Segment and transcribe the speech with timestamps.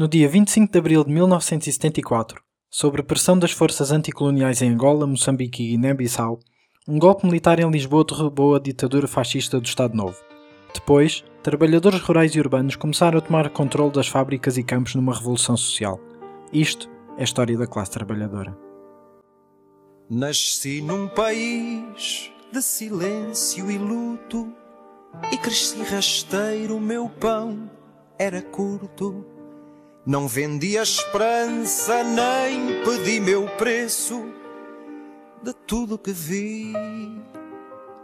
[0.00, 5.06] No dia 25 de abril de 1974, sob a pressão das forças anticoloniais em Angola,
[5.06, 6.40] Moçambique e Guiné-Bissau,
[6.88, 10.16] um golpe militar em Lisboa derrubou a ditadura fascista do Estado Novo.
[10.72, 15.54] Depois, trabalhadores rurais e urbanos começaram a tomar controle das fábricas e campos numa revolução
[15.54, 16.00] social.
[16.50, 16.88] Isto
[17.18, 18.56] é a história da classe trabalhadora.
[20.08, 24.50] Nasci num país de silêncio e luto
[25.30, 27.70] e cresci rasteiro, o meu pão
[28.18, 29.39] era curto.
[30.06, 34.24] Não vendi a esperança, nem pedi meu preço
[35.42, 36.72] de tudo que vi.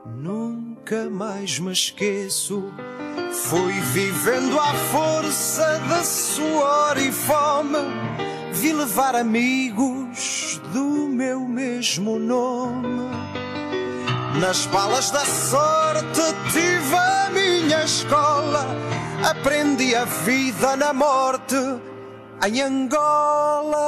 [0.05, 2.71] Nunca mais me esqueço.
[3.33, 7.79] Fui vivendo à força de suor e fome.
[8.52, 13.10] Vi levar amigos do meu mesmo nome.
[14.38, 16.21] Nas balas da sorte
[16.52, 18.66] tive a minha escola.
[19.25, 21.55] Aprendi a vida na morte
[22.47, 23.87] em Angola.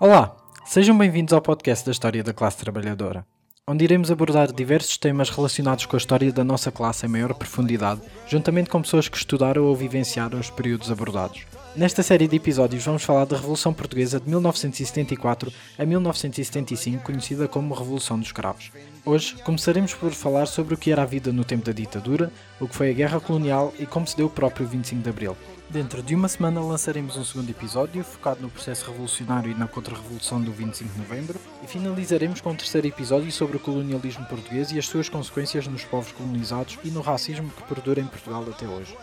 [0.00, 3.24] Olá, sejam bem-vindos ao podcast da História da Classe Trabalhadora,
[3.66, 8.02] onde iremos abordar diversos temas relacionados com a história da nossa classe em maior profundidade,
[8.26, 11.46] juntamente com pessoas que estudaram ou vivenciaram os períodos abordados.
[11.76, 17.74] Nesta série de episódios vamos falar da Revolução Portuguesa de 1974 a 1975, conhecida como
[17.74, 18.72] Revolução dos Cravos.
[19.04, 22.66] Hoje começaremos por falar sobre o que era a vida no tempo da ditadura, o
[22.66, 25.36] que foi a Guerra Colonial e como se deu o próprio 25 de Abril.
[25.70, 30.40] Dentro de uma semana lançaremos um segundo episódio focado no processo revolucionário e na contra-revolução
[30.40, 34.78] do 25 de Novembro e finalizaremos com um terceiro episódio sobre o colonialismo português e
[34.78, 38.96] as suas consequências nos povos colonizados e no racismo que perdura em Portugal até hoje.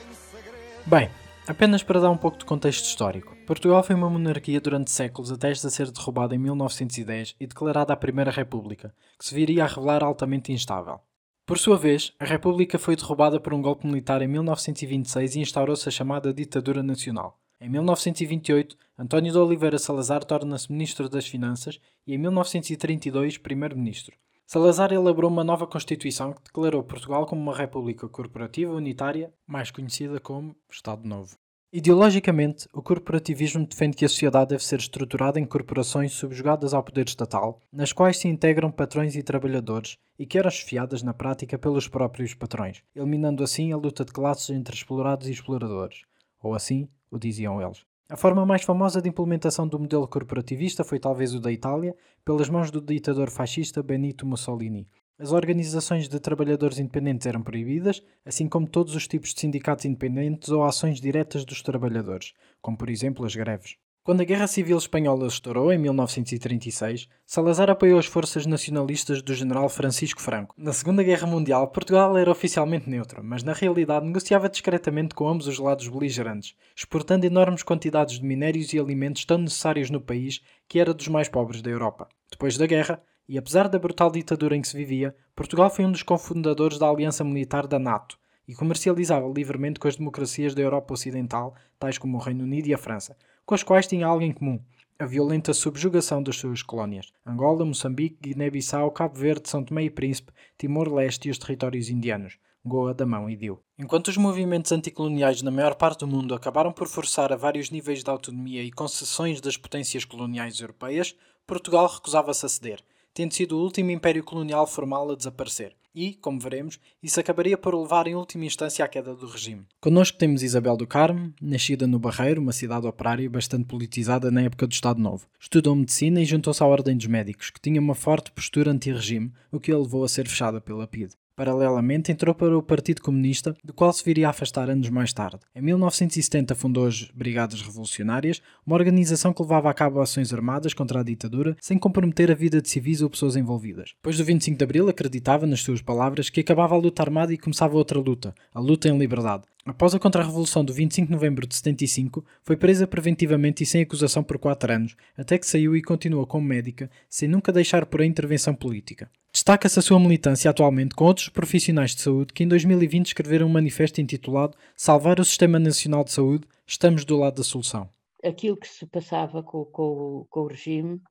[0.86, 1.10] Bem,
[1.48, 3.36] Apenas para dar um pouco de contexto histórico.
[3.46, 7.96] Portugal foi uma monarquia durante séculos até esta ser derrubada em 1910 e declarada a
[7.96, 11.00] Primeira República, que se viria a revelar altamente instável.
[11.46, 15.88] Por sua vez, a República foi derrubada por um golpe militar em 1926 e instaurou-se
[15.88, 17.40] a chamada Ditadura Nacional.
[17.62, 24.18] Em 1928, António de Oliveira Salazar torna-se Ministro das Finanças e em 1932 Primeiro-Ministro.
[24.48, 30.20] Salazar elaborou uma nova Constituição que declarou Portugal como uma república corporativa unitária, mais conhecida
[30.20, 31.36] como Estado Novo.
[31.74, 37.08] Ideologicamente, o corporativismo defende que a sociedade deve ser estruturada em corporações subjugadas ao poder
[37.08, 41.88] estatal, nas quais se integram patrões e trabalhadores, e que eram chefiadas na prática pelos
[41.88, 46.04] próprios patrões, eliminando assim a luta de classes entre explorados e exploradores.
[46.40, 47.84] Ou assim o diziam eles.
[48.08, 52.48] A forma mais famosa de implementação do modelo corporativista foi talvez o da Itália, pelas
[52.50, 54.88] mãos do ditador fascista Benito Mussolini.
[55.18, 60.50] As organizações de trabalhadores independentes eram proibidas, assim como todos os tipos de sindicatos independentes
[60.50, 63.76] ou ações diretas dos trabalhadores, como por exemplo as greves.
[64.06, 69.68] Quando a Guerra Civil Espanhola estourou, em 1936, Salazar apoiou as forças nacionalistas do general
[69.68, 70.54] Francisco Franco.
[70.56, 75.48] Na Segunda Guerra Mundial, Portugal era oficialmente neutro, mas na realidade negociava discretamente com ambos
[75.48, 80.80] os lados beligerantes, exportando enormes quantidades de minérios e alimentos tão necessários no país que
[80.80, 82.08] era dos mais pobres da Europa.
[82.30, 85.92] Depois da guerra, e apesar da brutal ditadura em que se vivia, Portugal foi um
[85.92, 90.94] dos cofundadores da Aliança Militar da NATO e comercializava livremente com as democracias da Europa
[90.94, 94.32] Ocidental, tais como o Reino Unido e a França com as quais tinha algo em
[94.32, 94.60] comum:
[94.98, 100.32] a violenta subjugação das suas colónias, Angola, Moçambique, Guiné-Bissau, Cabo Verde, São Tomé e Príncipe,
[100.58, 102.38] Timor-Leste e os territórios indianos.
[102.68, 103.62] Goa, Damão e Diu.
[103.78, 108.04] Enquanto os movimentos anticoloniais na maior parte do mundo acabaram por forçar a vários níveis
[108.04, 112.80] de autonomia e concessões das potências coloniais europeias, Portugal recusava-se a ceder,
[113.14, 117.74] tendo sido o último império colonial formal a desaparecer e, como veremos, isso acabaria por
[117.74, 119.66] levar em última instância à queda do regime.
[119.80, 124.68] Connosco temos Isabel do Carmo, nascida no Barreiro, uma cidade operária bastante politizada na época
[124.68, 125.26] do Estado Novo.
[125.40, 129.60] Estudou medicina e juntou-se à Ordem dos Médicos, que tinha uma forte postura anti-regime, o
[129.60, 131.16] que a levou a ser fechada pela PIDE.
[131.36, 135.40] Paralelamente, entrou para o Partido Comunista, do qual se viria a afastar anos mais tarde.
[135.54, 141.02] Em 1970 fundou as Brigadas Revolucionárias, uma organização que levava a cabo ações armadas contra
[141.02, 143.94] a ditadura, sem comprometer a vida de civis ou pessoas envolvidas.
[143.98, 147.38] Depois do 25 de Abril, acreditava, nas suas palavras, que acabava a luta armada e
[147.38, 149.44] começava outra luta, a luta em liberdade.
[149.66, 154.24] Após a contra-revolução do 25 de novembro de 75, foi presa preventivamente e sem acusação
[154.24, 158.06] por 4 anos, até que saiu e continuou como médica, sem nunca deixar por a
[158.06, 159.10] intervenção política.
[159.34, 163.52] Destaca-se a sua militância atualmente com outros profissionais de saúde que em 2020 escreveram um
[163.52, 167.90] manifesto intitulado Salvar o Sistema Nacional de Saúde, estamos do lado da solução.
[168.24, 171.02] Aquilo que se passava com, com, com o regime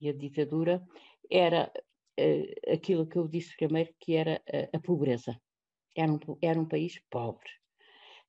[0.00, 0.82] e a ditadura
[1.30, 1.70] era
[2.18, 5.38] uh, aquilo que eu disse primeiro, que era uh, a pobreza.
[5.96, 7.48] Era um, era um país pobre.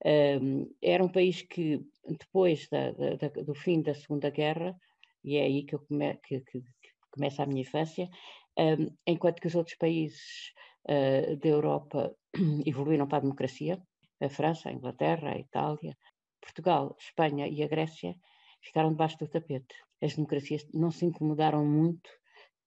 [0.06, 4.76] Um, era um país que, depois da, da, do fim da Segunda Guerra,
[5.24, 6.64] e é aí que, come, que, que,
[7.12, 8.10] começa a minha infância,
[8.58, 10.52] um, enquanto que os outros países
[10.88, 12.16] uh, da Europa
[12.66, 13.82] evoluíram para a democracia,
[14.22, 15.98] a França, a Inglaterra, a Itália,
[16.42, 18.16] Portugal, Espanha e a Grécia
[18.62, 19.76] ficaram debaixo do tapete.
[20.02, 22.10] As democracias não se incomodaram muito,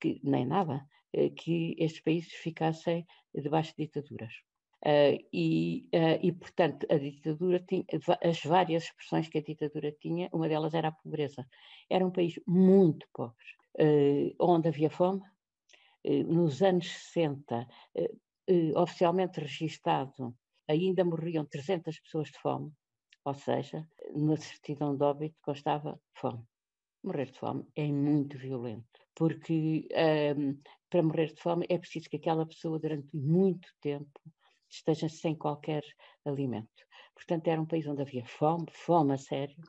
[0.01, 0.85] que, nem nada,
[1.37, 4.33] que estes países ficassem debaixo de ditaduras.
[4.85, 7.85] Uh, e, uh, e, portanto, a ditadura tinha,
[8.23, 11.45] as várias expressões que a ditadura tinha, uma delas era a pobreza.
[11.91, 13.35] Era um país muito pobre,
[13.81, 15.23] uh, onde havia fome.
[16.05, 17.67] nos anos 60,
[18.77, 20.35] oficialmente registado,
[20.69, 22.73] ainda morriam 300 pessoas de fome,
[23.25, 26.45] ou seja, na certidão de óbito constava fome.
[27.03, 29.87] Morrer de fome é muito violento, porque
[30.37, 30.61] um,
[30.91, 34.21] para morrer de fome é preciso que aquela pessoa, durante muito tempo,
[34.69, 35.85] esteja sem qualquer
[36.25, 36.69] alimento.
[37.15, 39.63] Portanto, era um país onde havia fome, fome a sério,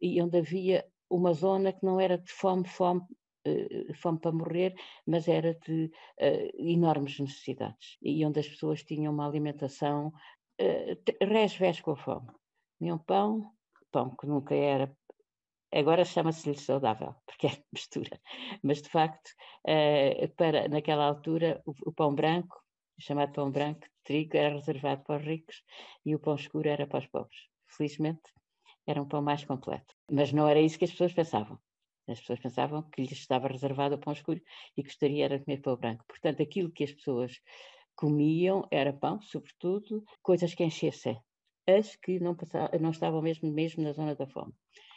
[0.00, 3.02] e onde havia uma zona que não era de fome, fome,
[3.46, 4.74] uh, fome para morrer,
[5.06, 5.90] mas era de
[6.20, 10.08] uh, enormes necessidades, e onde as pessoas tinham uma alimentação
[10.60, 12.28] uh, res com a fome.
[12.78, 13.52] Tinham pão,
[13.92, 14.94] pão que nunca era
[15.78, 18.20] agora chama-se-lhe saudável, porque é mistura,
[18.62, 19.30] mas de facto,
[20.36, 22.62] para, naquela altura, o, o, pão branco
[22.98, 25.62] chamado pão branco trigo era reservado para os ricos
[26.04, 27.38] e o pão escuro era para os pobres.
[27.66, 28.22] Felizmente,
[28.86, 29.94] era um pão mais completo.
[30.10, 31.58] Mas não era isso que as pessoas pensavam.
[32.06, 34.40] As pessoas pensavam que lhes estava reservado o pão escuro
[34.76, 36.04] e gostaria de comer pão branco.
[36.06, 37.40] Portanto, aquilo que as pessoas
[37.96, 41.18] comiam era pão, sobretudo, coisas que enchessem.
[41.66, 44.52] As que não, passavam, não estavam mesmo, mesmo na zona da fome.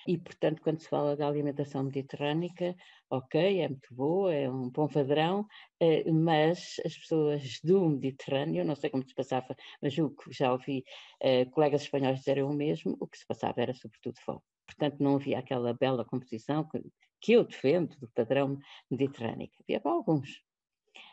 [0.07, 2.73] E, portanto, quando se fala da alimentação mediterrânica,
[3.09, 5.45] ok, é muito boa, é um bom padrão,
[5.81, 10.53] eh, mas as pessoas do Mediterrâneo, não sei como se passava, mas julgo que já
[10.53, 10.85] ouvi
[11.19, 14.39] eh, colegas espanhóis dizerem o mesmo, o que se passava era sobretudo fome.
[14.65, 16.81] Portanto, não havia aquela bela composição que,
[17.19, 18.57] que eu defendo do padrão
[18.89, 19.49] mediterrâneo.
[19.61, 20.41] Havia para alguns.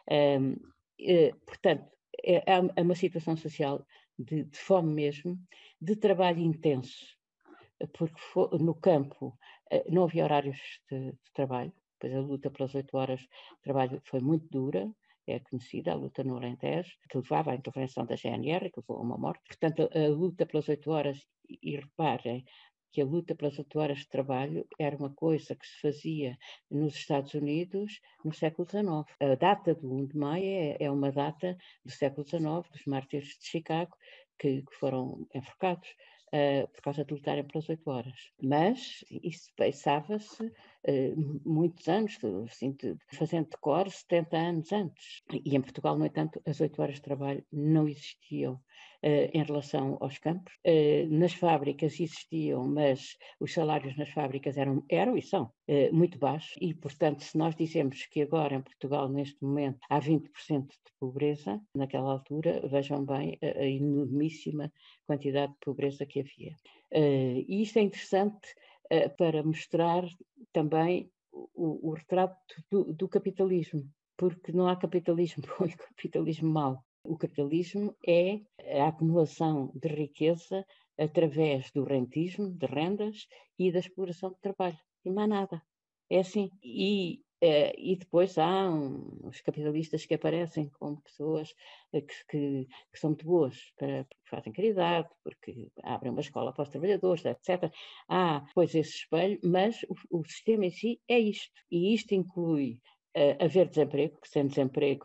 [0.08, 0.54] Um,
[1.00, 1.90] eh, portanto,
[2.24, 2.44] é,
[2.76, 3.84] é uma situação social
[4.16, 5.36] de, de fome mesmo,
[5.80, 7.16] de trabalho intenso,
[7.96, 8.20] porque
[8.60, 9.36] no campo
[9.70, 10.58] eh, não havia horários
[10.90, 13.28] de, de trabalho, pois a luta pelas oito horas de
[13.62, 14.90] trabalho foi muito dura,
[15.26, 19.02] é conhecida, a luta no Alentejo, que levava à intervenção da GNR, que levou a
[19.02, 19.42] uma morte.
[19.46, 22.44] Portanto, a, luta pelas oito horas, e reparem
[22.92, 26.38] que a luta pelas oito horas de trabalho era uma coisa que se fazia
[26.70, 29.04] nos Estados Unidos no século XIX.
[29.20, 33.36] A data do 1 de maio é, é uma data do século XIX, dos mártires
[33.38, 33.96] de Chicago,
[34.38, 35.88] que, que foram enforcados
[36.34, 38.32] uh, por causa de lutarem pelas oito horas.
[38.42, 40.52] Mas isso pensava-se
[41.44, 42.18] muitos anos,
[42.50, 45.22] assim, de, fazendo de cor 70 anos antes.
[45.32, 49.96] E em Portugal, no entanto, as oito horas de trabalho não existiam uh, em relação
[50.00, 50.52] aos campos.
[51.10, 55.50] nas fábricas existiam, mas os salários nas fábricas eram, eram e são
[55.92, 56.54] muito baixos.
[56.60, 61.60] E, portanto, se nós dizemos que agora em Portugal, neste momento, há 20% de pobreza,
[61.74, 64.70] naquela altura, vejam bem a, a enormíssima
[65.06, 66.54] quantidade de pobreza que havia.
[66.92, 68.54] E isto é interessante
[69.16, 70.04] para mostrar
[70.52, 72.36] também o, o retrato
[72.70, 73.82] do, do, capitalismo,
[74.16, 76.84] porque não há capitalismo bom e capitalismo mau.
[77.04, 78.40] O capitalismo é
[78.80, 80.64] a acumulação de riqueza
[80.98, 83.26] através do rentismo, de rendas
[83.58, 84.78] e da exploração de trabalho.
[85.04, 85.62] E mais nada.
[86.08, 86.48] É assim.
[86.62, 91.50] E Uh, e depois há um, os capitalistas que aparecem como pessoas
[91.92, 96.54] uh, que, que, que, são muito boas, para, porque fazem caridade, porque abrem uma escola
[96.54, 97.70] para os trabalhadores, etc.
[98.08, 101.52] Há depois esse espelho, mas o, o sistema em si é isto.
[101.70, 102.80] E isto inclui
[103.14, 105.04] uh, haver desemprego, que sem desemprego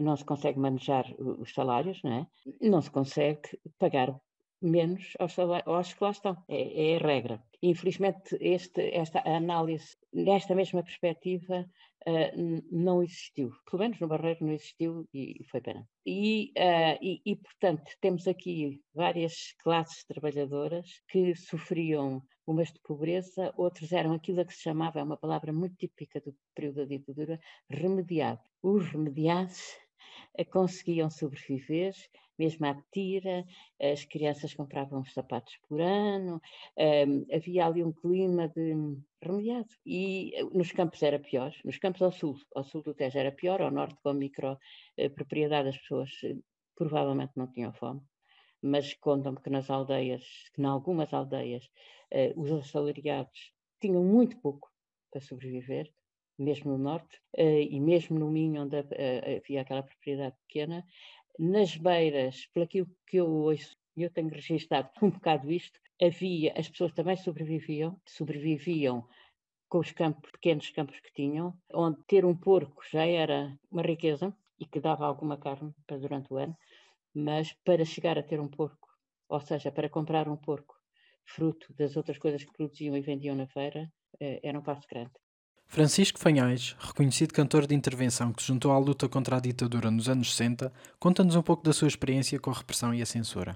[0.00, 2.26] não se consegue manejar os salários, não é?
[2.60, 3.48] Não se consegue
[3.80, 4.16] pagar
[4.62, 6.36] menos aos, aos que lá estão.
[6.48, 7.42] É, é, a regra.
[7.62, 11.66] Infelizmente, este, esta análise, nesta mesma perspectiva,
[12.06, 13.52] uh, não existiu.
[13.70, 15.88] Pelo menos no Barreiro não existiu e foi pena.
[16.04, 23.52] E, uh, e, e, portanto, temos aqui várias classes trabalhadoras que sofriam umas de pobreza,
[23.56, 27.40] outros eram aquilo que se chamava, é uma palavra muito típica do período da ditadura,
[27.68, 28.40] remediado.
[28.62, 29.60] Os remediados
[30.36, 31.94] eh, conseguiam sobreviver,
[32.38, 33.44] mesmo à tira,
[33.80, 36.40] as crianças compravam os sapatos por ano,
[36.78, 38.74] um, havia ali um clima de
[39.22, 39.68] remediado.
[39.86, 43.32] E eh, nos campos era pior, nos campos ao sul, ao sul do Tejo era
[43.32, 44.58] pior, ao norte com a micro
[45.14, 46.10] propriedade as pessoas
[46.76, 48.00] provavelmente não tinham fome,
[48.60, 50.24] mas contam-me que nas aldeias,
[50.54, 51.68] que em algumas aldeias,
[52.36, 54.70] os assalariados tinham muito pouco
[55.10, 55.92] para sobreviver,
[56.38, 60.84] mesmo no norte, e mesmo no Minho, onde havia aquela propriedade pequena,
[61.38, 66.92] nas beiras, aquilo que eu ouço, eu tenho registado um bocado isto, havia, as pessoas
[66.92, 69.06] também sobreviviam, sobreviviam
[69.68, 74.36] com os campos, pequenos campos que tinham, onde ter um porco já era uma riqueza
[74.58, 76.56] e que dava alguma carne para durante o ano,
[77.14, 78.88] mas para chegar a ter um porco,
[79.28, 80.74] ou seja, para comprar um porco
[81.24, 85.21] fruto das outras coisas que produziam e vendiam na feira, uh, era um passo grande.
[85.72, 90.06] Francisco Fanhais, reconhecido cantor de intervenção que se juntou à luta contra a ditadura nos
[90.06, 93.54] anos 60, conta-nos um pouco da sua experiência com a repressão e a censura.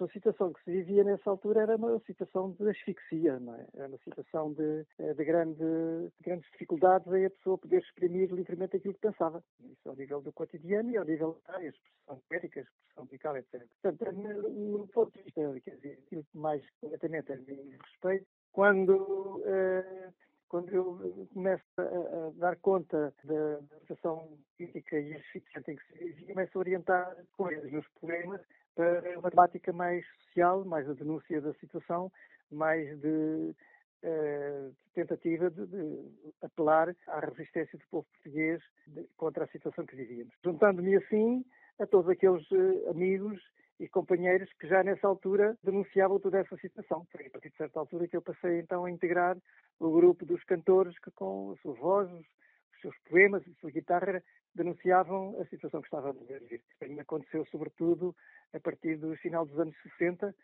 [0.00, 3.66] A situação que se vivia nessa altura era uma situação de asfixia, não é?
[3.74, 8.32] Era uma situação de, eh, de, grande, de grandes dificuldades em a pessoa poder exprimir
[8.32, 9.44] livremente aquilo que pensava.
[9.60, 13.62] Isso ao nível do cotidiano e ao nível da expressão poética, expressão musical, etc.
[13.82, 19.42] Portanto, no, ponto de vista, quer dizer, aquilo que mais completamente a mim respeito, quando
[19.44, 20.12] uh,
[20.48, 25.98] quando eu começo a, a dar conta da, situação crítica e asfixiante em que se
[25.98, 28.40] vive, começo a orientar coisas nos poemas
[28.74, 32.10] para uma temática mais social, mais a denúncia da situação,
[32.50, 33.54] mais de
[34.00, 35.98] Uh, tentativa de, de,
[36.40, 40.32] apelar à resistência do povo português de, contra a situação que vivíamos.
[40.44, 41.44] Juntando-me assim
[41.80, 43.42] a todos aqueles uh, amigos
[43.78, 47.06] e companheiros que já nessa altura denunciavam toda essa situação.
[47.12, 49.36] Foi a partir de certa altura que eu passei então a integrar
[49.78, 52.26] o grupo dos cantores que com as suas vozes,
[52.74, 54.22] os seus poemas a sua guitarra
[54.54, 56.42] denunciavam a situação que estava a viver.
[56.50, 58.14] Isso aconteceu sobretudo
[58.52, 60.34] a partir do final dos anos 60,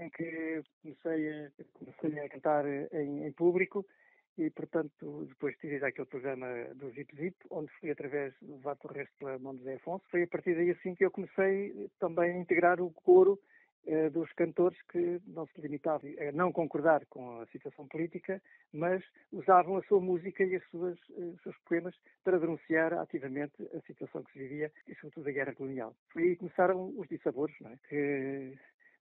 [0.00, 3.86] em que comecei a, comecei a cantar em, em público
[4.40, 9.12] e, portanto, depois tive aquele programa do Zip Zip, onde fui através do Vato Resto
[9.18, 10.04] pela mão de Zé Afonso.
[10.10, 13.38] Foi a partir daí assim que eu comecei também a integrar o coro
[13.86, 18.40] eh, dos cantores que não se limitavam a não concordar com a situação política,
[18.72, 21.94] mas usavam a sua música e suas, eh, seus poemas
[22.24, 25.94] para denunciar ativamente a situação que se vivia e, sobretudo, a guerra colonial.
[26.12, 27.78] Foi aí que começaram os dissabores, não é?
[27.88, 28.54] que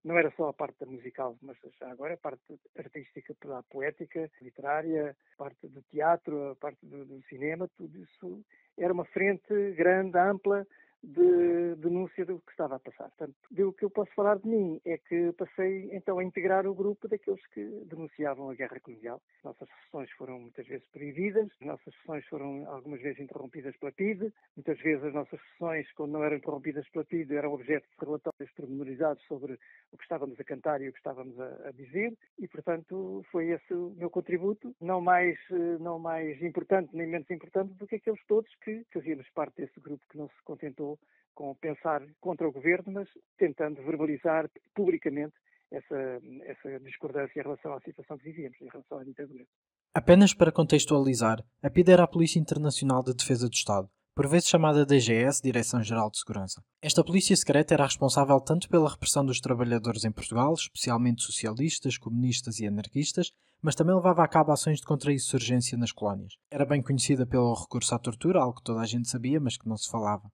[0.04, 5.16] não era só a parte musical, mas já agora a parte artística, a poética, literária,
[5.34, 8.44] a parte do teatro, a parte do, do cinema, tudo isso
[8.78, 10.66] era uma frente grande, ampla,
[11.04, 13.10] de denúncia do que estava a passar.
[13.10, 16.74] Portanto, o que eu posso falar de mim é que passei então a integrar o
[16.74, 19.22] grupo daqueles que denunciavam a guerra colonial.
[19.44, 24.80] Nossas sessões foram muitas vezes proibidas, nossas sessões foram algumas vezes interrompidas pela PIDE, muitas
[24.80, 29.24] vezes as nossas sessões, quando não eram interrompidas pela PIDE, eram objeto de relatórios pormenorizados
[29.26, 29.54] sobre
[29.92, 33.50] o que estávamos a cantar e o que estávamos a, a dizer, e portanto foi
[33.50, 35.38] esse o meu contributo, não mais,
[35.80, 40.06] não mais importante nem menos importante do que aqueles todos que fazíamos parte desse grupo
[40.10, 40.89] que não se contentou
[41.34, 45.34] com pensar contra o governo, mas tentando verbalizar publicamente
[45.72, 49.46] essa, essa discordância em relação à situação que vivíamos, em relação à ditadura.
[49.94, 54.50] Apenas para contextualizar, a PID era a Polícia Internacional de Defesa do Estado, por vezes
[54.50, 56.62] chamada DGS, Direção-Geral de Segurança.
[56.82, 62.60] Esta polícia secreta era responsável tanto pela repressão dos trabalhadores em Portugal, especialmente socialistas, comunistas
[62.60, 63.32] e anarquistas,
[63.62, 66.34] mas também levava a cabo ações de contra-insurgência nas colónias.
[66.52, 69.68] Era bem conhecida pelo recurso à tortura, algo que toda a gente sabia, mas que
[69.68, 70.30] não se falava.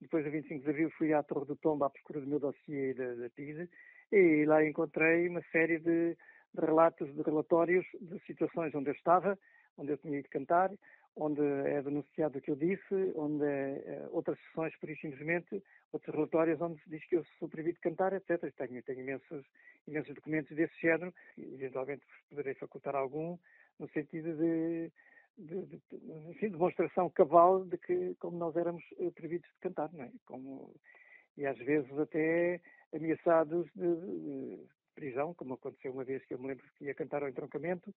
[0.00, 2.94] Depois, a 25 de Abril, fui à Torre do Tombo à procura do meu dossiê
[2.94, 3.68] da, da PIDE
[4.10, 6.16] e lá encontrei uma série de,
[6.54, 9.38] de, relatos, de relatórios de situações onde eu estava,
[9.76, 10.70] onde eu tinha ido cantar,
[11.16, 15.62] onde é denunciado o que eu disse, onde é, é, outras sessões, por isso simplesmente,
[15.92, 18.52] outros relatórios onde se diz que eu sou proibido de cantar, etc.
[18.56, 19.44] Tenho, tenho imensos,
[19.86, 23.36] imensos documentos desse género, eventualmente poderei facultar algum,
[23.78, 24.90] no sentido de
[25.40, 25.80] de, de,
[26.30, 30.10] enfim, demonstração cabal de que como nós éramos eh, proibidos de cantar, não é?
[30.26, 30.74] Como,
[31.36, 32.60] e às vezes até
[32.94, 37.22] ameaçados de, de, prisão, como aconteceu uma vez que eu me lembro que ia cantar
[37.22, 37.94] ao entroncamento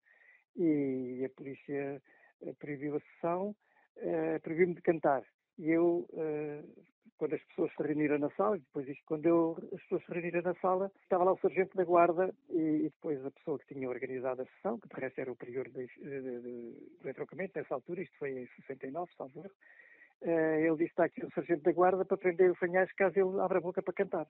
[0.55, 2.01] e a polícia
[2.41, 3.55] eh, proibiu a sessão,
[3.97, 5.23] uh, proibiu-me de cantar.
[5.57, 6.83] E eu uh,
[7.23, 10.11] quando as pessoas se reuniram na sala, e depois isto, quando eu, as pessoas se
[10.11, 13.73] reuniram na sala, estava lá o sargento da guarda e, e depois a pessoa que
[13.73, 15.87] tinha organizado a sessão, que de resto era o prior de,
[17.01, 19.51] do entrocamento, nessa altura, isto foi em 69, salvo erro,
[20.23, 23.39] uh, ele disse, está aqui o sargento da guarda para prender o Fanhais caso ele
[23.39, 24.27] abra a boca para cantar.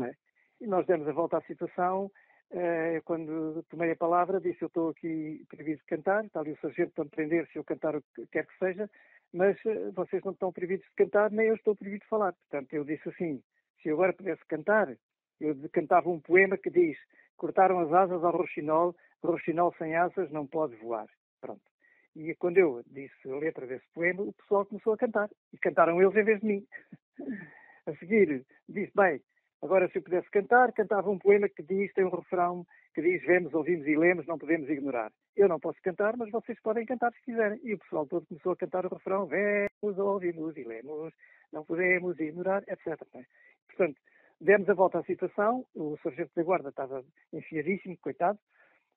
[0.00, 0.12] É?
[0.60, 2.10] E nós demos a volta à situação,
[2.48, 6.92] Uh, quando tomei a palavra, disse: Eu estou aqui previsto cantar, está ali o sargento
[6.92, 8.88] para me prender se eu cantar o que quer que seja,
[9.32, 12.32] mas uh, vocês não estão previstos de cantar, nem eu estou previsto de falar.
[12.32, 13.42] Portanto, eu disse assim:
[13.82, 14.96] se eu agora pudesse cantar,
[15.40, 16.96] eu cantava um poema que diz:
[17.36, 21.06] Cortaram as asas ao roxinol, roxinol sem asas não pode voar.
[21.40, 21.62] Pronto.
[22.14, 25.28] E quando eu disse a letra desse poema, o pessoal começou a cantar.
[25.52, 26.66] E cantaram eles em vez de mim.
[27.86, 29.20] a seguir, disse: Bem,
[29.62, 33.22] agora se eu pudesse cantar, cantava um poema que diz, tem um refrão que diz
[33.26, 35.12] vemos, ouvimos e lemos, não podemos ignorar.
[35.36, 37.60] Eu não posso cantar, mas vocês podem cantar se quiserem.
[37.62, 41.12] E o pessoal todo começou a cantar o refrão vemos, ouvimos e lemos,
[41.52, 42.98] não podemos ignorar, etc.
[43.66, 44.00] Portanto,
[44.40, 48.38] demos a volta à situação, o sargento da guarda estava enfiadíssimo, coitado,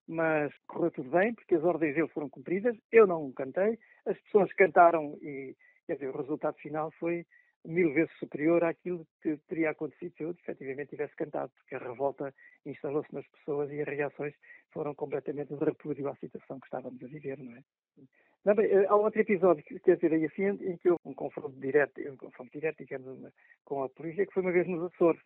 [0.08, 4.54] mas correu tudo bem, porque as ordens dele foram cumpridas, eu não cantei, as pessoas
[4.54, 5.54] cantaram e,
[5.86, 7.26] quer dizer, o resultado final foi
[7.66, 12.34] mil vezes superior àquilo que teria acontecido se eu efetivamente tivesse cantado, porque a revolta
[12.66, 14.34] instalou-se nas pessoas e as reações
[14.72, 17.64] foram completamente de repúdio à situação que estávamos a viver, não é?
[18.56, 22.16] Bem, há outro episódio, quer dizer, aí assim, em que houve um confronto direto, um
[22.16, 23.34] confronto direto, digamos,
[23.66, 25.22] com a polícia, que foi uma vez nos Açores.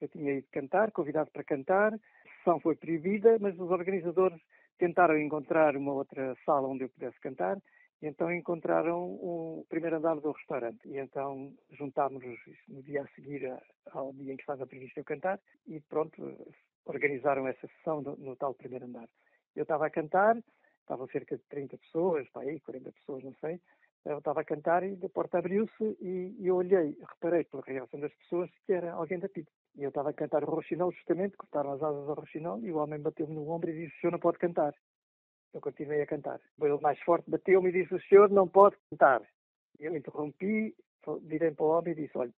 [0.00, 1.98] Eu tinha ido cantar, convidado para cantar, a
[2.38, 4.38] sessão foi proibida, mas os organizadores
[4.78, 7.56] tentaram encontrar uma outra sala onde eu pudesse cantar,
[8.02, 10.86] e então encontraram o primeiro andar do restaurante.
[10.86, 12.38] E então juntámos-nos
[12.68, 13.50] no dia a seguir
[13.92, 16.36] ao dia em que estava previsto eu cantar, e pronto,
[16.84, 19.08] organizaram essa sessão no, no tal primeiro andar.
[19.54, 20.36] Eu estava a cantar,
[20.80, 23.60] estavam cerca de 30 pessoas, para aí, 40 pessoas, não sei.
[24.04, 28.14] Eu estava a cantar e a porta abriu-se e, eu olhei, reparei pela reação das
[28.14, 29.48] pessoas que era alguém da PIB.
[29.74, 32.76] E eu estava a cantar o roxinol, justamente, cortaram as asas ao roxinol e o
[32.76, 34.72] homem bateu-me no ombro e disse: O senhor não pode cantar.
[35.56, 36.38] Eu continuei a cantar.
[36.60, 39.22] Ele mais forte bateu-me e disse: O senhor não pode cantar.
[39.80, 40.74] Eu interrompi,
[41.22, 42.30] virei para o homem e disse: Olha,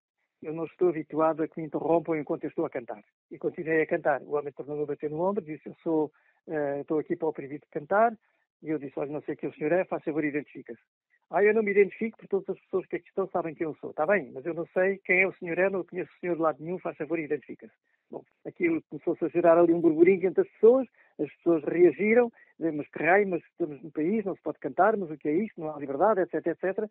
[0.44, 3.04] eu não estou habituado a que me interrompam enquanto eu estou a cantar.
[3.32, 4.22] E continuei a cantar.
[4.22, 6.12] O homem tornou-me a bater no ombro e disse: Eu sou,
[6.48, 8.16] uh, estou aqui para o de cantar
[8.64, 10.82] e eu disse, olha, não sei quem o senhor é, faz favor, identifica-se.
[11.30, 13.76] Ah, eu não me identifico porque todas as pessoas que aqui estão sabem quem eu
[13.76, 13.90] sou.
[13.90, 16.36] Está bem, mas eu não sei quem é o senhor é, não conheço o senhor
[16.36, 17.74] de lado nenhum, faz favor, identifica-se.
[18.10, 20.88] Bom, aquilo começou-se a gerar ali um burburinho entre as pessoas,
[21.20, 25.10] as pessoas reagiram, mas que raio, mas estamos no país, não se pode cantar, mas
[25.12, 26.90] o que é isto, não há liberdade, etc, etc.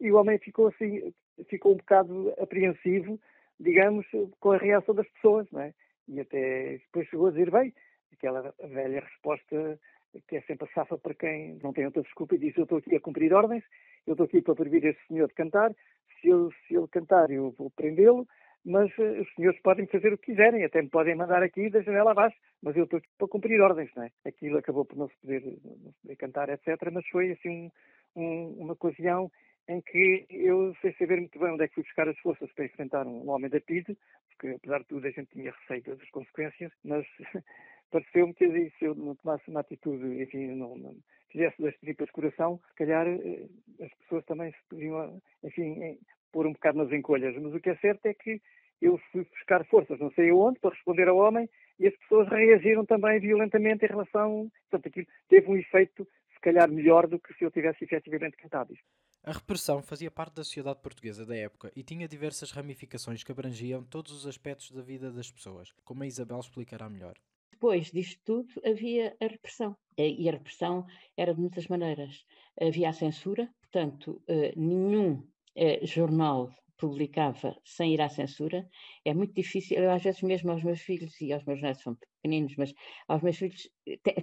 [0.00, 1.12] E o homem ficou assim,
[1.48, 3.18] ficou um bocado apreensivo,
[3.58, 4.06] digamos,
[4.38, 5.74] com a reação das pessoas, não é?
[6.06, 7.74] E até depois chegou a dizer, bem,
[8.12, 9.78] aquela velha resposta
[10.26, 12.78] que é sempre a safa para quem não tem outra desculpa e diz eu estou
[12.78, 13.62] aqui a cumprir ordens,
[14.06, 15.74] eu estou aqui para proibir este senhor de cantar,
[16.20, 18.26] se ele, se ele cantar eu vou prendê-lo,
[18.64, 21.80] mas uh, os senhores podem fazer o que quiserem, até me podem mandar aqui da
[21.82, 24.10] janela abaixo, mas eu estou aqui para cumprir ordens, não é?
[24.26, 27.70] Aquilo acabou por não se poder, não se poder cantar, etc., mas foi assim
[28.16, 29.30] um, um, uma ocasião
[29.68, 32.64] em que eu, sem saber muito bem onde é que fui buscar as forças para
[32.64, 33.96] enfrentar um, homem da PIDE,
[34.30, 37.06] porque apesar de tudo a gente tinha receio das consequências, mas
[37.90, 40.96] pareceu-me que se eu não tomasse uma atitude, enfim, não, não
[41.30, 43.46] fizesse das tripas coração, se calhar eh,
[43.82, 45.98] as pessoas também se podiam, enfim,
[46.32, 47.34] pôr um bocado nas encolhas.
[47.36, 48.40] Mas o que é certo é que
[48.80, 52.84] eu fui buscar forças, não sei aonde, para responder ao homem, e as pessoas reagiram
[52.84, 54.50] também violentamente em relação.
[54.70, 58.72] Portanto, aquilo teve um efeito, se calhar, melhor do que se eu tivesse efetivamente cantado
[58.72, 58.84] isto.
[59.24, 63.82] A repressão fazia parte da sociedade portuguesa da época e tinha diversas ramificações que abrangiam
[63.82, 67.14] todos os aspectos da vida das pessoas, como a Isabel explicará melhor
[67.58, 69.76] depois disto tudo havia a repressão.
[69.98, 70.86] E a repressão
[71.16, 72.24] era de muitas maneiras.
[72.60, 75.26] Havia a censura, portanto, eh, nenhum
[75.58, 78.68] eh, jornal publicava sem ir à censura.
[79.04, 81.96] É muito difícil, eu às vezes mesmo aos meus filhos e aos meus netos são
[81.96, 82.72] pequeninos, mas
[83.08, 83.68] aos meus filhos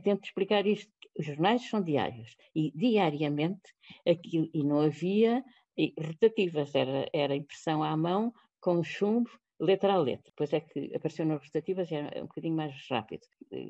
[0.04, 0.92] tento explicar isto.
[1.20, 3.74] Os jornais são diários e diariamente
[4.08, 5.44] aquilo, e não havia
[6.00, 10.32] rotativas, era, era impressão à mão com chumbo letra a letra.
[10.32, 13.26] Depois é que apareceu nas rotativas e era um bocadinho mais rápido.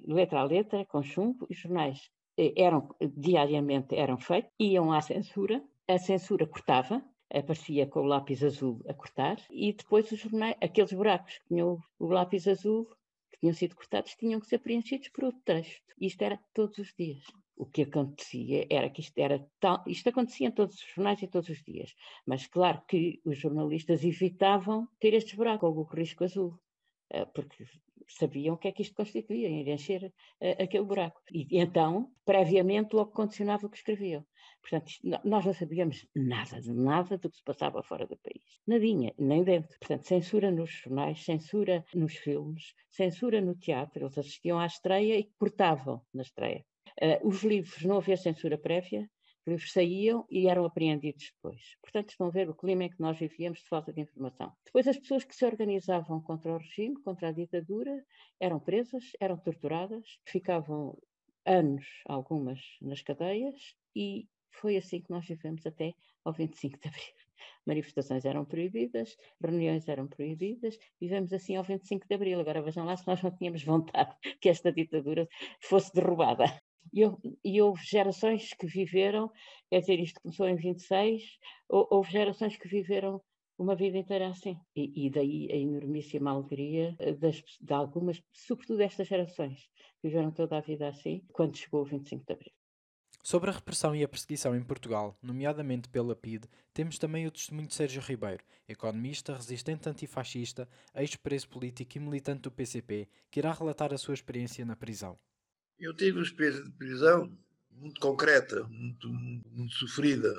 [0.07, 5.63] Letra a letra, com chumbo, os jornais eh, eram, diariamente eram feitos, iam à censura,
[5.87, 10.93] a censura cortava, aparecia com o lápis azul a cortar, e depois os jornais, aqueles
[10.93, 12.85] buracos que tinham o lápis azul,
[13.31, 15.83] que tinham sido cortados, tinham que ser preenchidos por outro texto.
[15.99, 17.23] Isto era todos os dias
[17.57, 21.27] o que acontecia era que isto era tal, isto acontecia em todos os jornais e
[21.27, 26.23] todos os dias, mas claro que os jornalistas evitavam ter estes buracos, com o risco
[26.23, 26.59] azul,
[27.09, 27.63] eh, porque
[28.07, 31.21] sabiam o que é que isto constituía, ir encher uh, aquele buraco.
[31.31, 34.25] E então, previamente, logo condicionava o que escreviam.
[34.61, 38.43] Portanto, isto, nós não sabíamos nada, nada do que se passava fora do país.
[38.67, 39.77] Nadinha, nem dentro.
[39.79, 44.03] Portanto, censura nos jornais, censura nos filmes, censura no teatro.
[44.03, 46.65] Eles assistiam à estreia e cortavam na estreia.
[47.01, 49.09] Uh, os livros, não havia censura prévia,
[49.47, 51.75] livros saíam e eram apreendidos depois.
[51.81, 54.51] Portanto, estão a ver o clima em que nós vivíamos de falta de informação.
[54.65, 58.03] Depois, as pessoas que se organizavam contra o regime, contra a ditadura,
[58.39, 60.97] eram presas, eram torturadas, ficavam
[61.45, 67.25] anos, algumas, nas cadeias, e foi assim que nós vivemos até ao 25 de abril.
[67.65, 72.39] Manifestações eram proibidas, reuniões eram proibidas, vivemos assim ao 25 de abril.
[72.39, 75.27] Agora vejam lá se nós não tínhamos vontade que esta ditadura
[75.59, 76.45] fosse derrubada.
[76.93, 79.31] E, houve gerações que viveram,
[79.69, 81.21] quer dizer, isto começou em 26,
[81.69, 83.21] houve gerações que viveram
[83.57, 84.57] uma vida inteira assim.
[84.75, 89.69] E, e daí a enormíssima alegria eh, das, de algumas, sobretudo destas gerações,
[90.01, 92.51] que viveram toda a vida assim, quando chegou o 25 de Abril.
[93.23, 97.67] Sobre a repressão e a perseguição em Portugal, nomeadamente pela PIDE, temos também o testemunho
[97.67, 103.91] de Sérgio Ribeiro, economista, resistente antifascista, ex-preso político e militante do PCP, que irá relatar
[103.91, 105.17] a sua experiência na prisão.
[105.79, 107.37] Eu tive uma experiência de prisão
[107.71, 110.33] muito concreta, muito, muito sofrida.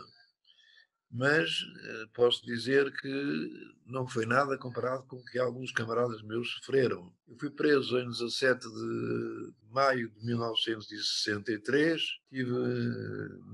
[1.11, 6.51] mas uh, posso dizer que não foi nada comparado com o que alguns camaradas meus
[6.55, 7.13] sofreram.
[7.29, 12.51] Eu fui preso em 17 de maio de 1963, estive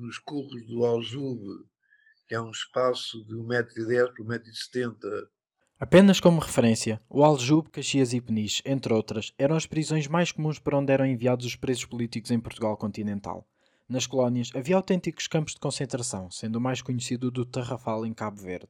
[0.01, 1.65] nos curros do Aljube,
[2.27, 5.29] que é um espaço de 1,10m por 1,70m
[5.83, 10.61] Apenas como referência, o Aljube, Caxias e Peniche, entre outras, eram as prisões mais comuns
[10.61, 13.45] para onde eram enviados os presos políticos em Portugal continental.
[13.89, 18.15] Nas colónias havia autênticos campos de concentração, sendo o mais conhecido o do Tarrafal em
[18.15, 18.69] Cabo Verde,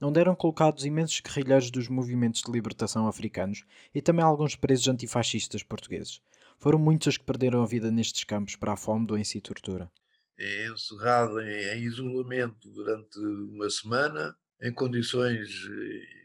[0.00, 5.64] onde eram colocados imensos guerrilheiros dos movimentos de libertação africanos e também alguns presos antifascistas
[5.64, 6.22] portugueses.
[6.58, 9.90] Foram muitos os que perderam a vida nestes campos para a fome, doença e tortura.
[10.38, 16.21] É encerrado em, isolamento durante uma semana, em condições eh,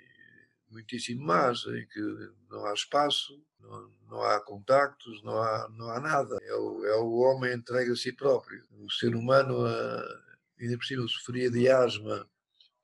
[0.70, 6.00] muitíssimo más, em que não há espaço, não, não há contactos, não há, não há
[6.00, 6.38] nada.
[6.42, 8.64] É o, é o homem entregue a si próprio.
[8.72, 10.22] O ser humano, uh,
[10.60, 12.28] ainda por cima, sofria de asma,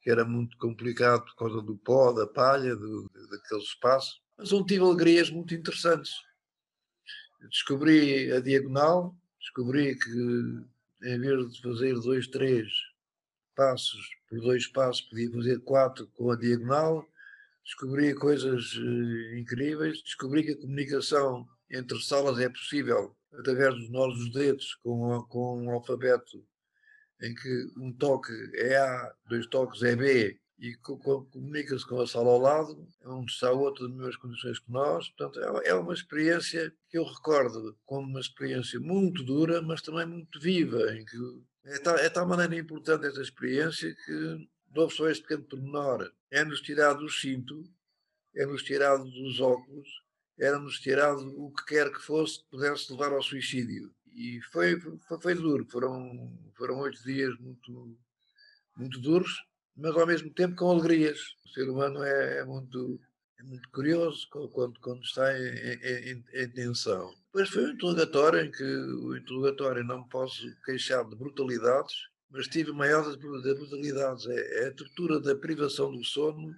[0.02, 4.22] que era muito complicado por causa do pó, da palha, do, daquele espaço.
[4.38, 6.13] Mas onde tive alegrias muito interessantes.
[7.50, 10.10] Descobri a diagonal, descobri que
[11.04, 12.72] em vez de fazer dois, três
[13.56, 17.06] passos por dois passos, podia fazer quatro com a diagonal
[17.63, 24.13] descobri coisas uh, incríveis, descobri que a comunicação entre salas é possível através dos nós
[24.15, 26.45] dos dedos, com, com um alfabeto
[27.21, 32.30] em que um toque é A, dois toques é B, e comunica-se com a sala
[32.30, 35.10] ao lado, onde está outro das mesmas condições que nós.
[35.10, 40.06] Portanto, é, é uma experiência que eu recordo como uma experiência muito dura, mas também
[40.06, 41.17] muito viva, em que
[41.65, 46.12] é tal, é tal maneira importante esta experiência que dou só este pequeno pormenor.
[46.32, 47.64] É-nos tirado o cinto,
[48.36, 49.88] é-nos tirado dos óculos,
[50.38, 53.94] era-nos tirado o que quer que fosse que pudesse levar ao suicídio.
[54.16, 57.98] E foi, foi, foi duro, foram, foram oito dias muito,
[58.76, 59.44] muito duros,
[59.76, 61.20] mas ao mesmo tempo com alegrias.
[61.46, 63.00] O ser humano é, é muito,
[63.40, 67.14] é muito curioso quando, quando está em, em, em, tensão.
[67.26, 71.96] Depois foi um interrogatório em que o interrogatório não me posso queixar de brutalidades,
[72.34, 74.26] mas tive maior das brutalidades.
[74.26, 76.54] É, é a tortura da privação do sono,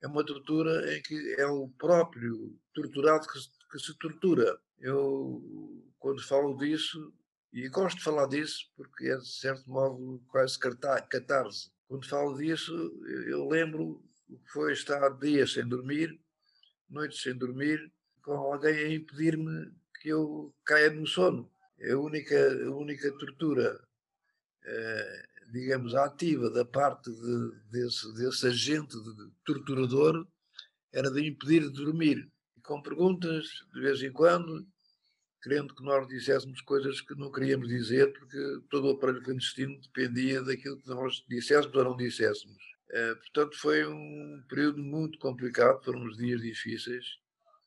[0.00, 3.38] é uma tortura em que é o próprio torturado que,
[3.72, 4.56] que se tortura.
[4.78, 5.42] Eu,
[5.98, 7.12] quando falo disso,
[7.52, 11.72] e gosto de falar disso porque é de certo modo quase catarse.
[11.88, 12.72] Quando falo disso,
[13.26, 16.20] eu lembro o que foi estar dias sem dormir,
[16.88, 21.50] noites sem dormir, com alguém a impedir-me que eu caia no sono.
[21.80, 23.80] É a única, a única tortura
[25.52, 30.26] digamos, ativa da parte de, desse, desse agente de, torturador
[30.92, 32.30] era de impedir de dormir.
[32.56, 34.66] E com perguntas, de vez em quando,
[35.42, 38.38] querendo que nós dissessemos coisas que não queríamos dizer, porque
[38.70, 42.62] todo o aparelho clandestino dependia daquilo que nós disséssemos ou não disséssemos.
[42.90, 47.04] Uh, portanto, foi um período muito complicado, foram uns dias difíceis.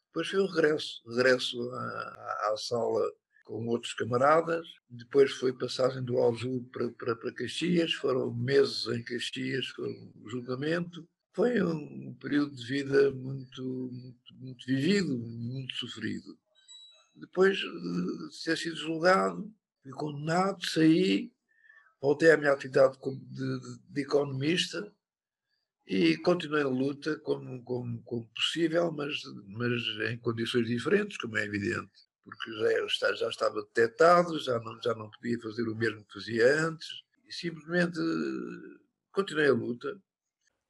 [0.08, 3.12] Depois foi o regresso, regresso à, à sala
[3.48, 4.68] com outros camaradas.
[4.90, 10.30] Depois foi passagem do Aljube para, para, para Caxias, foram meses em Caxias, foi um
[10.30, 11.08] julgamento.
[11.34, 16.38] Foi um período de vida muito, muito, muito vivido, muito sofrido.
[17.16, 19.50] Depois de ter sido julgado,
[19.82, 21.32] fui condenado, saí,
[22.02, 24.92] voltei à minha atividade de, de, de economista
[25.86, 29.72] e continuei a luta como, como, como possível, mas, mas
[30.12, 32.52] em condições diferentes, como é evidente porque
[33.00, 36.88] já, já estava detectado, já não, já não podia fazer o mesmo que fazia antes,
[37.26, 37.98] e simplesmente
[39.14, 39.98] continuei a luta.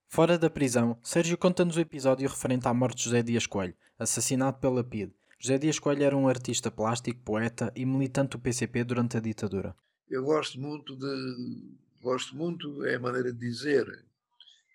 [0.08, 4.60] Fora da prisão, Sérgio conta-nos o episódio referente à morte de José Dias Coelho, assassinado
[4.60, 5.16] pela PIDE.
[5.40, 9.76] José Dias Coelho era um artista plástico, poeta e militante do PCP durante a ditadura.
[10.10, 11.78] Eu gosto muito de.
[12.02, 14.06] Gosto muito, é a maneira de dizer.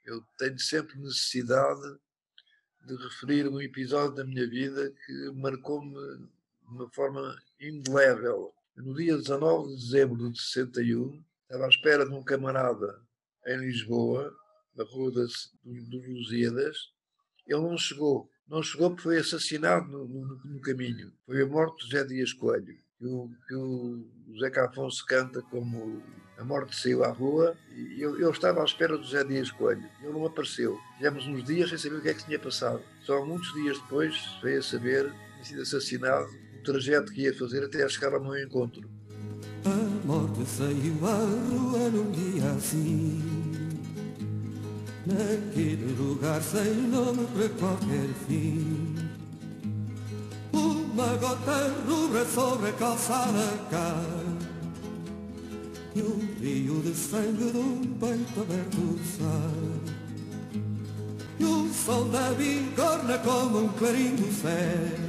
[0.05, 1.97] Eu tenho sempre necessidade
[2.85, 5.97] de referir um episódio da minha vida que marcou-me
[6.73, 8.53] de uma forma indelével.
[8.77, 13.01] No dia 19 de dezembro de 61, estava à espera de um camarada
[13.47, 14.35] em Lisboa,
[14.75, 16.77] na rua das, Lusíadas.
[17.47, 18.29] Ele não chegou.
[18.49, 21.13] Não chegou porque foi assassinado no, no, no caminho.
[21.27, 26.03] Foi a morte de José Dias Coelho, que o, que o Zeca Afonso canta como
[26.39, 29.89] a morte saiu à rua e eu, eu, estava à espera do José Dias Coelho.
[30.01, 30.79] Ele não apareceu.
[30.97, 32.83] Tivemos uns dias sem saber o que é que tinha passado.
[33.03, 37.65] Só muitos dias depois veio a saber que tinha sido assassinado trajeto que ia fazer
[37.65, 38.89] até chegar ao meu encontro.
[39.65, 43.23] A morte saiu à rua num dia assim
[45.07, 48.97] Naquele lugar sem nome para qualquer fim
[50.53, 54.23] Uma gota rubra sobre a calçada cai
[55.95, 60.03] E um rio de sangue de um peito aberto sal.
[61.39, 65.02] E o sol da bigorna como um clarim do céu.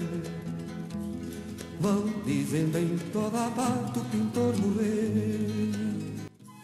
[1.84, 4.54] Vão dizendo em toda a parte o pintor.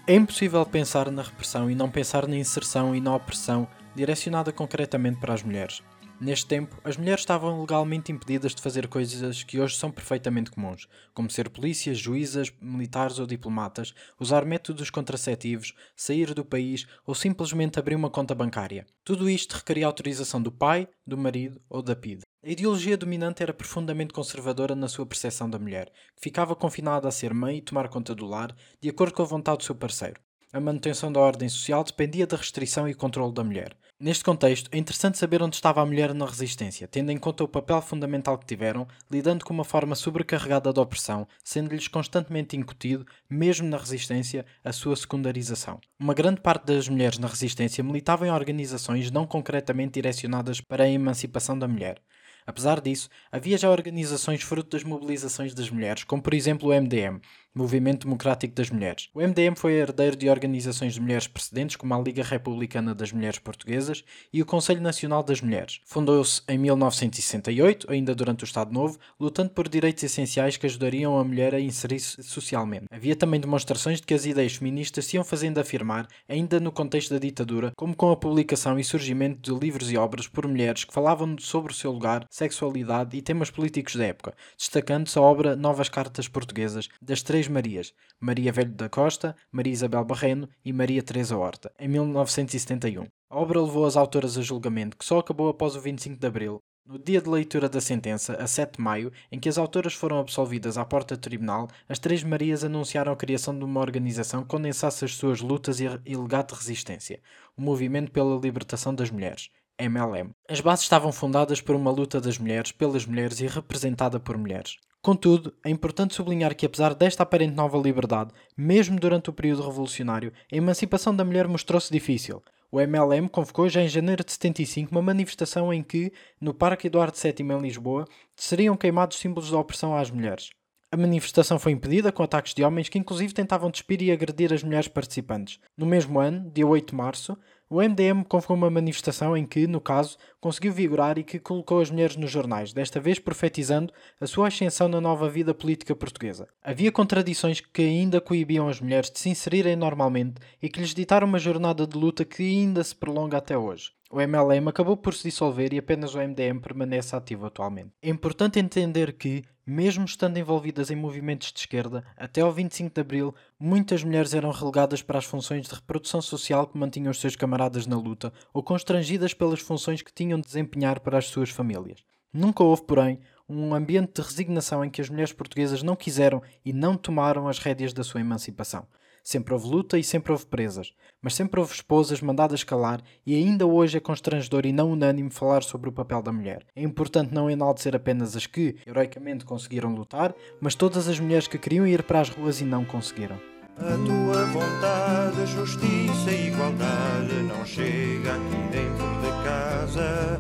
[0.07, 5.19] É impossível pensar na repressão e não pensar na inserção e na opressão direcionada concretamente
[5.19, 5.83] para as mulheres.
[6.21, 10.87] Neste tempo, as mulheres estavam legalmente impedidas de fazer coisas que hoje são perfeitamente comuns,
[11.13, 17.77] como ser polícias, juízas, militares ou diplomatas, usar métodos contraceptivos, sair do país ou simplesmente
[17.77, 18.85] abrir uma conta bancária.
[19.03, 22.28] Tudo isto requeria autorização do pai, do marido ou da PIDE.
[22.41, 27.11] A ideologia dominante era profundamente conservadora na sua percepção da mulher, que ficava confinada a
[27.11, 30.21] ser mãe e tomar conta do lar, de acordo com a vontade do seu parceiro.
[30.53, 33.75] A manutenção da ordem social dependia da restrição e controle da mulher.
[33.99, 37.47] Neste contexto, é interessante saber onde estava a mulher na resistência, tendo em conta o
[37.47, 43.67] papel fundamental que tiveram, lidando com uma forma sobrecarregada de opressão, sendo-lhes constantemente incutido, mesmo
[43.67, 45.81] na resistência, a sua secundarização.
[45.99, 50.89] Uma grande parte das mulheres na resistência militavam em organizações não concretamente direcionadas para a
[50.89, 52.01] emancipação da mulher.
[52.49, 57.21] Apesar disso, havia já organizações fruto das mobilizações das mulheres, como por exemplo o MDM,
[57.53, 59.09] Movimento Democrático das Mulheres.
[59.13, 63.39] O MDM foi herdeiro de organizações de mulheres precedentes, como a Liga Republicana das Mulheres
[63.39, 65.81] Portuguesas e o Conselho Nacional das Mulheres.
[65.85, 71.23] Fundou-se em 1968, ainda durante o Estado Novo, lutando por direitos essenciais que ajudariam a
[71.23, 72.85] mulher a inserir-se socialmente.
[72.91, 77.13] Havia também demonstrações de que as ideias feministas se iam fazendo afirmar, ainda no contexto
[77.13, 80.93] da ditadura, como com a publicação e surgimento de livros e obras por mulheres que
[80.93, 85.89] falavam sobre o seu lugar, sexualidade e temas políticos da época, destacando-se a obra Novas
[85.89, 91.37] Cartas Portuguesas das três Marias, Maria Velho da Costa, Maria Isabel Barreno e Maria Teresa
[91.37, 93.07] Horta, em 1971.
[93.29, 96.61] A obra levou as autoras a julgamento, que só acabou após o 25 de Abril,
[96.89, 100.17] no dia de leitura da sentença, a 7 de maio, em que as autoras foram
[100.17, 104.49] absolvidas à porta do tribunal, as Três Marias anunciaram a criação de uma organização que
[104.49, 107.21] condensasse as suas lutas e legado de resistência,
[107.55, 109.51] o Movimento pela Libertação das Mulheres.
[109.79, 110.31] MLM.
[110.49, 114.77] As bases estavam fundadas por uma luta das mulheres, pelas mulheres e representada por mulheres.
[115.01, 120.33] Contudo, é importante sublinhar que, apesar desta aparente nova liberdade, mesmo durante o período revolucionário,
[120.51, 122.43] a emancipação da mulher mostrou-se difícil.
[122.69, 127.17] O MLM convocou já em janeiro de 75 uma manifestação em que, no Parque Eduardo
[127.17, 130.49] VII em Lisboa, seriam queimados símbolos da opressão às mulheres.
[130.91, 134.63] A manifestação foi impedida com ataques de homens que inclusive tentavam despir e agredir as
[134.63, 135.59] mulheres participantes.
[135.77, 137.37] No mesmo ano, dia 8 de março,
[137.69, 141.91] o MDM convocou uma manifestação em que, no caso, conseguiu vigorar e que colocou as
[141.91, 146.47] mulheres nos jornais, desta vez profetizando a sua ascensão na nova vida política portuguesa.
[146.63, 151.27] Havia contradições que ainda coibiam as mulheres de se inserirem normalmente e que lhes ditaram
[151.27, 153.91] uma jornada de luta que ainda se prolonga até hoje.
[154.11, 157.91] O MLM acabou por se dissolver e apenas o MDM permanece ativo atualmente.
[158.01, 163.01] É importante entender que, mesmo estando envolvidas em movimentos de esquerda, até ao 25 de
[163.01, 167.35] Abril, muitas mulheres eram relegadas para as funções de reprodução social que mantinham os seus
[167.35, 172.03] camaradas na luta ou constrangidas pelas funções que tinham de desempenhar para as suas famílias.
[172.33, 176.73] Nunca houve, porém, um ambiente de resignação em que as mulheres portuguesas não quiseram e
[176.73, 178.87] não tomaram as rédeas da sua emancipação.
[179.23, 183.65] Sempre houve luta e sempre houve presas, mas sempre houve esposas mandadas calar e ainda
[183.65, 186.65] hoje é constrangedor e não unânime falar sobre o papel da mulher.
[186.75, 191.57] É importante não enaltecer apenas as que, heroicamente, conseguiram lutar, mas todas as mulheres que
[191.57, 193.39] queriam ir para as ruas e não conseguiram.
[193.77, 200.37] A tua vontade, justiça e igualdade não chega aqui dentro de casa.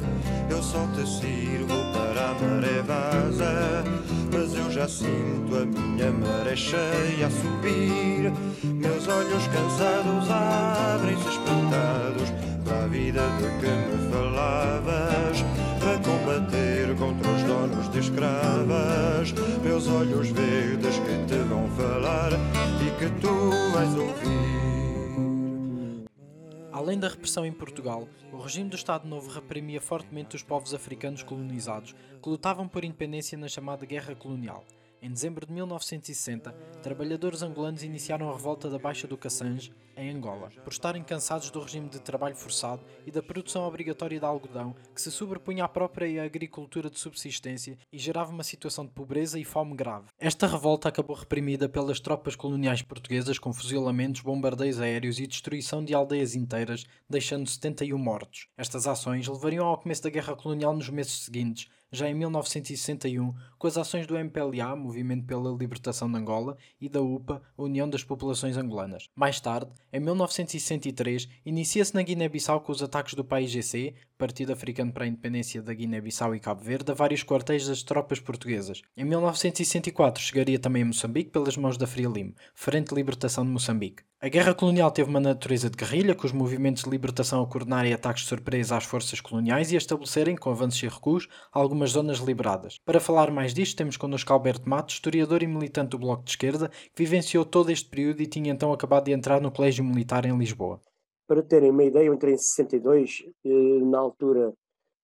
[0.49, 3.83] Eu só te sirvo para a maré vaza,
[4.31, 8.31] mas eu já sinto a minha maré cheia a subir.
[8.63, 12.29] Meus olhos cansados abrem-se espantados
[12.63, 15.45] para a vida de que me falavas,
[15.79, 19.33] para combater contra os donos de escravas.
[19.63, 24.58] Meus olhos verdes que te vão falar e que tu vais ouvir.
[26.79, 31.21] Além da repressão em Portugal, o regime do Estado Novo reprimia fortemente os povos africanos
[31.21, 34.63] colonizados que lutavam por independência na chamada Guerra Colonial.
[35.01, 36.51] Em dezembro de 1960,
[36.83, 41.59] trabalhadores angolanos iniciaram a revolta da Baixa do Cassange, em Angola, por estarem cansados do
[41.61, 46.23] regime de trabalho forçado e da produção obrigatória de algodão que se sobrepunha à própria
[46.23, 50.07] agricultura de subsistência e gerava uma situação de pobreza e fome grave.
[50.19, 55.93] Esta revolta acabou reprimida pelas tropas coloniais portuguesas com fuzilamentos, bombardeios aéreos e destruição de
[55.93, 58.47] aldeias inteiras, deixando 71 mortos.
[58.57, 63.67] Estas ações levariam ao começo da Guerra Colonial nos meses seguintes, já em 1961, com
[63.67, 68.57] as ações do MPLA, Movimento pela Libertação de Angola, e da UPA, União das Populações
[68.57, 69.09] Angolanas.
[69.15, 75.05] Mais tarde, em 1963, inicia-se na Guiné-Bissau com os ataques do PAIGC, Partido Africano para
[75.05, 78.81] a Independência da Guiné-Bissau e Cabo Verde, a vários quartéis das tropas portuguesas.
[78.97, 84.03] Em 1964 chegaria também a Moçambique pelas mãos da Frelimo, Frente de Libertação de Moçambique.
[84.19, 87.93] A guerra colonial teve uma natureza de guerrilha, com os movimentos de libertação a coordenarem
[87.93, 92.17] ataques de surpresa às forças coloniais e a estabelecerem, com avanços e recuos, algumas zonas
[92.17, 92.75] liberadas.
[92.83, 96.69] Para falar mais disto, temos connosco Alberto Matos, historiador e militante do Bloco de Esquerda,
[96.93, 100.37] que vivenciou todo este período e tinha então acabado de entrar no Colégio Militar em
[100.37, 100.81] Lisboa.
[101.29, 103.49] Para terem uma ideia, eu entrei em 62, eh,
[103.85, 104.51] na altura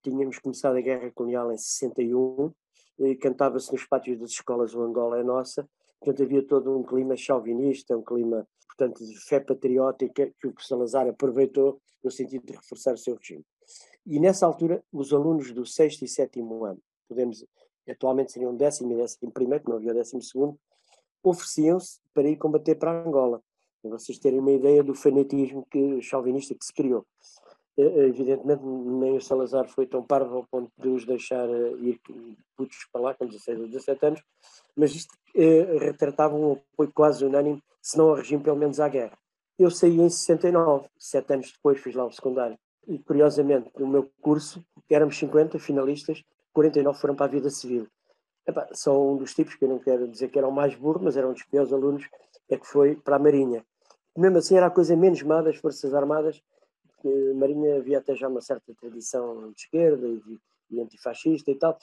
[0.01, 2.51] tínhamos começado a Guerra Colonial em 61,
[3.21, 7.95] cantava-se nos pátios das escolas o Angola é Nossa, portanto havia todo um clima chauvinista,
[7.95, 12.97] um clima, portanto, de fé patriótica que o Salazar aproveitou no sentido de reforçar o
[12.97, 13.45] seu regime.
[14.03, 17.45] E nessa altura, os alunos do sexto e sétimo ano, podemos,
[17.87, 20.57] atualmente seriam décimo e décimo primeiro, que não havia décimo segundo,
[21.21, 23.43] ofereciam-se para ir combater para Angola
[23.85, 27.05] para vocês terem uma ideia do fanatismo que, chauvinista que se criou.
[27.77, 32.01] Eh, evidentemente, nem o Salazar foi tão parvo ao ponto de os deixar eh, ir
[32.55, 34.23] putos para lá, com 16 ou 17 anos,
[34.75, 38.89] mas isto eh, retratava um apoio quase unânime, se não ao regime, pelo menos à
[38.89, 39.17] guerra.
[39.59, 42.57] Eu saí em 69, sete anos depois fiz lá o secundário.
[42.87, 47.87] E curiosamente, no meu curso, éramos 50 finalistas, 49 foram para a vida civil.
[48.47, 51.17] Epá, são um dos tipos que eu não quero dizer que eram mais burros, mas
[51.17, 52.07] eram um dos piores alunos,
[52.49, 53.65] é que foi para a Marinha
[54.17, 56.41] mesmo assim era a coisa menos má das Forças Armadas,
[56.87, 60.39] porque a Marinha havia até já uma certa tradição de esquerda e,
[60.71, 61.77] e antifascista e tal.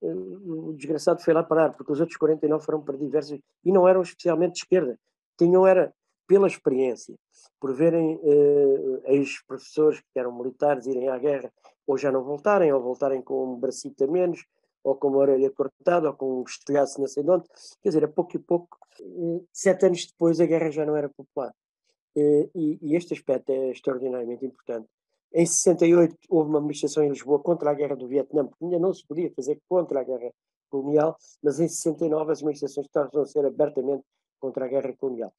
[0.00, 4.02] O desgraçado foi lá parar, porque os outros 49 foram para diversos, e não eram
[4.02, 4.98] especialmente de esquerda,
[5.36, 5.92] tinham era
[6.26, 7.16] pela experiência,
[7.58, 11.50] por verem eh, ex-professores que eram militares irem à guerra,
[11.86, 14.44] ou já não voltarem, ou voltarem com um bracito a menos,
[14.84, 17.48] ou com uma orelha cortada, ou com um estilhaço não sei de onde.
[17.82, 21.08] Quer dizer, a pouco e pouco, eh, sete anos depois, a guerra já não era
[21.08, 21.52] popular.
[22.18, 24.88] Eh, e, e, este aspecto é extraordinariamente importante.
[25.32, 28.92] Em 68 houve uma manifestação em Lisboa contra a guerra do Vietnã, porque ainda não
[28.92, 30.32] se podia fazer contra a guerra
[30.68, 34.02] colonial, mas em 69 as manifestações estavam a ser abertamente
[34.40, 35.32] contra a guerra colonial.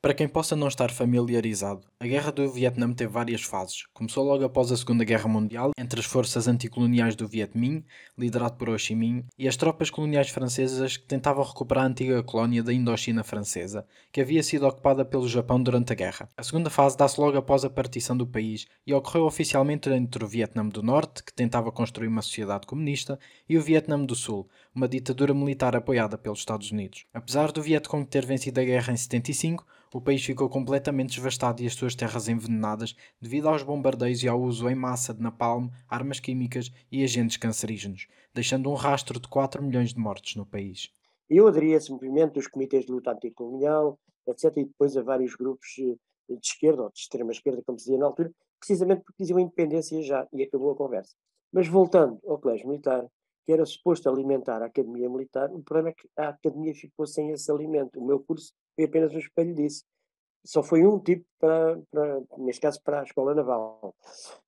[0.00, 3.84] Para quem possa não estar familiarizado, a Guerra do Vietnã teve várias fases.
[3.92, 7.84] Começou logo após a Segunda Guerra Mundial, entre as forças anticoloniais do Viet Minh,
[8.16, 12.22] liderado por Ho Chi Minh, e as tropas coloniais francesas que tentavam recuperar a antiga
[12.22, 16.28] colónia da Indochina francesa, que havia sido ocupada pelo Japão durante a guerra.
[16.36, 20.28] A segunda fase dá-se logo após a partição do país e ocorreu oficialmente entre o
[20.28, 24.86] Vietnã do Norte, que tentava construir uma sociedade comunista, e o Vietnã do Sul, uma
[24.86, 27.04] ditadura militar apoiada pelos Estados Unidos.
[27.12, 31.66] Apesar do Vietcong ter vencido a guerra em 75, o país ficou completamente devastado e
[31.66, 36.20] as suas terras envenenadas devido aos bombardeios e ao uso em massa de napalm, armas
[36.20, 40.90] químicas e agentes cancerígenos, deixando um rastro de 4 milhões de mortes no país.
[41.28, 45.34] Eu aderi a esse movimento dos comitês de luta anticolonial, etc., e depois a vários
[45.34, 45.96] grupos eh,
[46.28, 50.02] de esquerda, ou de extrema esquerda, como se dizia na altura, precisamente porque diziam independência
[50.02, 51.14] já, e acabou a conversa.
[51.52, 53.06] Mas voltando ao colégio militar,
[53.44, 57.30] que era suposto alimentar a Academia Militar, o problema é que a Academia ficou sem
[57.30, 57.98] esse alimento.
[57.98, 59.84] O meu curso foi apenas um espelho disso.
[60.46, 63.92] Só foi um tipo para, para neste caso, para a Escola Naval.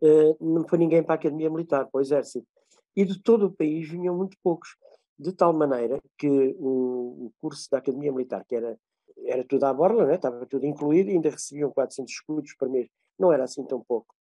[0.00, 2.46] Uh, não foi ninguém para a Academia Militar, para o Exército.
[2.94, 4.76] E de todo o país vinham muito poucos.
[5.18, 8.78] De tal maneira que o, o curso da Academia Militar, que era,
[9.26, 10.14] era tudo à borla, né?
[10.14, 12.88] estava tudo incluído, ainda recebiam 400 escudos por mês.
[13.18, 14.14] Não era assim tão pouco.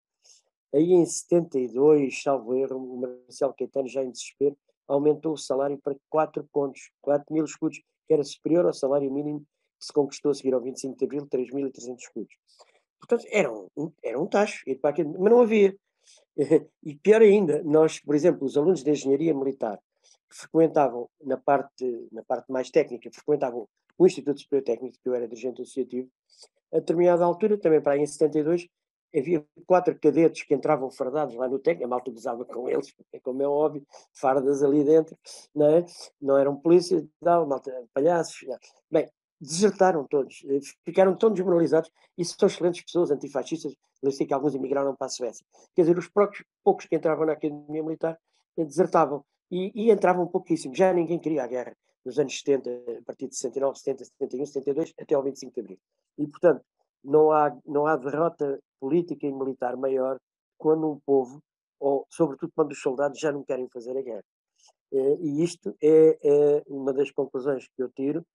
[0.73, 5.95] Aí em 72, salvo erro, o Marcelo Caetano, já em desespero, aumentou o salário para
[6.09, 9.45] 4 pontos, 4 mil escudos, que era superior ao salário mínimo
[9.79, 12.35] se conquistou a seguir ao 25 de Abril, 3.300 escudos.
[12.99, 15.75] Portanto, era um, era um tacho, mas não havia.
[16.81, 19.77] E pior ainda, nós, por exemplo, os alunos de engenharia militar
[20.29, 25.13] que frequentavam na parte, na parte mais técnica, frequentavam o Instituto Superior Técnico, que eu
[25.13, 26.09] era dirigente associativo,
[26.71, 28.67] a determinada altura, também para aí em 72,
[29.15, 33.41] havia quatro cadetes que entravam fardados lá no técnico, a malta gozava com eles, como
[33.41, 35.17] é óbvio, fardas ali dentro,
[35.53, 35.85] não é?
[36.21, 38.47] Não eram polícias, não, malta, palhaços.
[38.47, 38.57] Não.
[38.89, 44.33] Bem, desertaram todos, eh, ficaram tão desmoralizados e são excelentes pessoas, antifascistas, eu sei que
[44.33, 45.45] alguns emigraram para a Suécia.
[45.75, 48.17] Quer dizer, os próprios, poucos que entravam na Academia Militar
[48.57, 51.75] eh, desertavam e, e entravam pouquíssimo, já ninguém queria a guerra
[52.05, 55.79] nos anos 70, a partir de 69, 70, 71, 72, até ao 25 de Abril.
[56.17, 56.63] E, portanto,
[57.03, 60.17] não há, não há derrota política e militar maior
[60.57, 61.41] quando um povo,
[61.79, 64.23] ou sobretudo quando os soldados já não querem fazer a guerra.
[64.91, 68.25] Eh, e isto é, é uma das conclusões que eu tiro,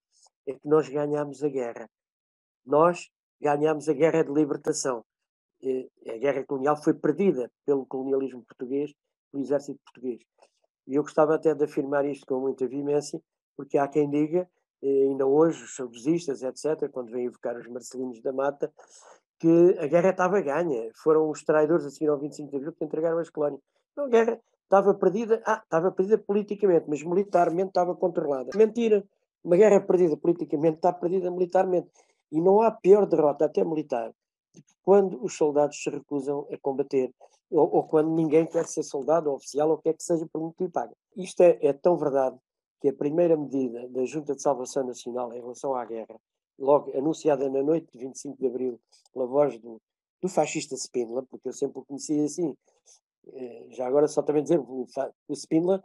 [0.46, 1.88] é que nós ganhamos a guerra.
[2.64, 5.04] Nós ganhamos a guerra de libertação.
[5.62, 8.92] Eh, a guerra colonial foi perdida pelo colonialismo português,
[9.30, 10.22] pelo exército português.
[10.86, 13.20] E eu gostava até de afirmar isto com muita vivência,
[13.56, 14.48] porque há quem diga,
[14.82, 18.72] ainda hoje, os saudosistas, etc., quando vêm evocar os marcelinos da mata,
[19.38, 20.90] que a guerra estava ganha.
[20.94, 23.60] Foram os traidores a seguir ao 25 de Abril que entregaram as colónias.
[23.96, 28.50] Não, a guerra estava perdida, ah, estava perdida politicamente, mas militarmente estava controlada.
[28.56, 29.04] Mentira.
[29.44, 31.88] Uma guerra perdida politicamente está perdida militarmente.
[32.32, 34.10] E não há pior derrota, até militar,
[34.54, 37.12] do que quando os soldados se recusam a combater,
[37.50, 40.70] ou, ou quando ninguém quer ser soldado ou oficial, ou quer que seja por motivo
[40.70, 40.96] pago.
[41.14, 42.36] Isto é, é tão verdade
[42.80, 46.16] que a primeira medida da Junta de Salvação Nacional em relação à guerra,
[46.58, 48.80] logo anunciada na noite de 25 de Abril,
[49.12, 49.80] pela voz do,
[50.20, 52.54] do fascista Spindler, porque eu sempre o conheci assim,
[53.32, 54.86] eh, já agora só também dizer, o
[55.32, 55.82] Spindler,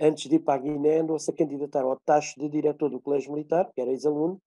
[0.00, 3.32] antes de ir para a Guiné, andou-se a candidatar ao tacho de diretor do Colégio
[3.32, 4.40] Militar, que era ex-aluno,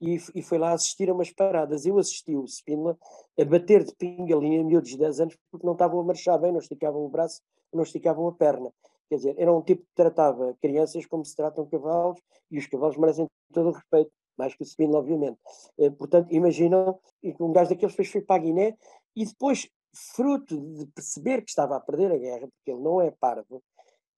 [0.00, 1.86] e, e, foi lá assistir a umas paradas.
[1.86, 2.96] Eu assisti o Spindler
[3.38, 6.58] a bater de pingalinha miúdos de 10 anos porque não estavam a marchar bem, não
[6.58, 7.40] esticavam o braço,
[7.72, 8.72] não esticavam a perna.
[9.08, 12.96] Quer dizer, era um tipo que tratava crianças como se tratam cavalos e os cavalos
[12.96, 15.38] merecem todo o respeito, mais que o Spindler, obviamente.
[15.78, 16.98] Eh, portanto, imaginam
[17.38, 18.76] um gajo daqueles fez foi para a Guiné
[19.14, 23.10] e depois fruto de perceber que estava a perder a guerra, porque ele não é
[23.10, 23.62] parvo,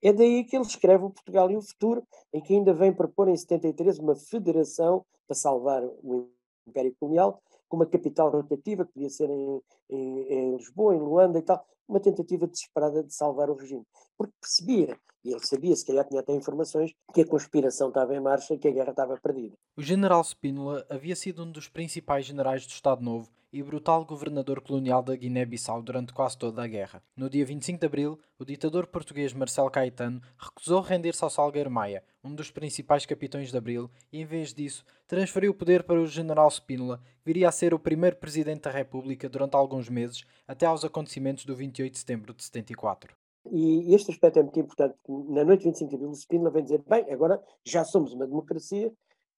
[0.05, 3.27] é daí que ele escreve o Portugal e o Futuro, em que ainda vem propor
[3.29, 6.29] em 73 uma federação para salvar o
[6.69, 11.39] Império Colonial, com uma capital rotativa, que podia ser em, em, em, Lisboa, em Luanda
[11.39, 13.83] e tal, uma tentativa desesperada de salvar o regime.
[14.17, 18.21] Porque percebia, e ele sabia, se calhar tinha até informações, que a conspiração estava em
[18.21, 19.57] marcha e que a guerra estava perdida.
[19.75, 24.61] O general Spínola havia sido um dos principais generais do Estado Novo e brutal governador
[24.61, 27.01] colonial da Guiné-Bissau durante quase toda a guerra.
[27.17, 32.03] No dia 25 de abril, o ditador português Marcelo Caetano recusou render-se ao Salgueiro Maia,
[32.25, 36.07] um dos principais capitões de abril, e em vez disso, transferiu o poder para o
[36.07, 40.67] general Spínola, que viria a ser o primeiro presidente da República durante alguns meses, até
[40.67, 43.15] aos acontecimentos do 28 de setembro de 74.
[43.53, 44.97] E este aspecto é muito importante.
[45.29, 48.91] Na noite de 25 de abril, Spínola vem dizer: bem, agora já somos uma democracia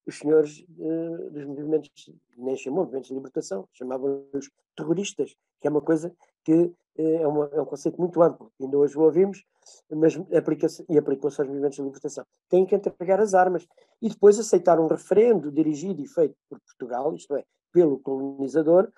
[0.06, 1.90] os senhores uh, dos movimentos,
[2.36, 7.50] nem chamou movimentos de libertação, chamavam-os terroristas, que é uma coisa que uh, é, uma,
[7.52, 9.44] é, um conceito muito amplo, ainda hoje o ouvimos,
[9.90, 12.24] mas aplica-se, e aplicou-se aos movimentos de libertação.
[12.48, 13.66] Têm que entregar as armas
[14.00, 18.88] e depois aceitar um referendo dirigido e feito por Portugal, isto é, pelo colonizador,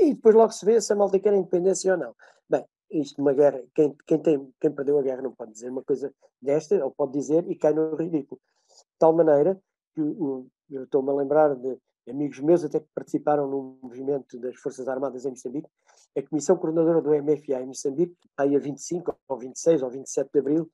[0.00, 2.14] e depois logo se vê se a malta quer a independência ou não.
[2.48, 5.84] Bem, isto uma guerra, quem, quem, tem, quem perdeu a guerra não pode dizer uma
[5.84, 8.40] coisa desta, ou pode dizer e cai no ridículo.
[8.68, 9.60] De tal maneira
[9.94, 11.78] que estou-me a lembrar de
[12.08, 15.68] amigos meus até que participaram no movimento das Forças Armadas em Moçambique,
[16.16, 20.38] a Comissão Coordenadora do MFA em Moçambique, aí a 25 ou 26 ou 27 de
[20.38, 20.70] Abril,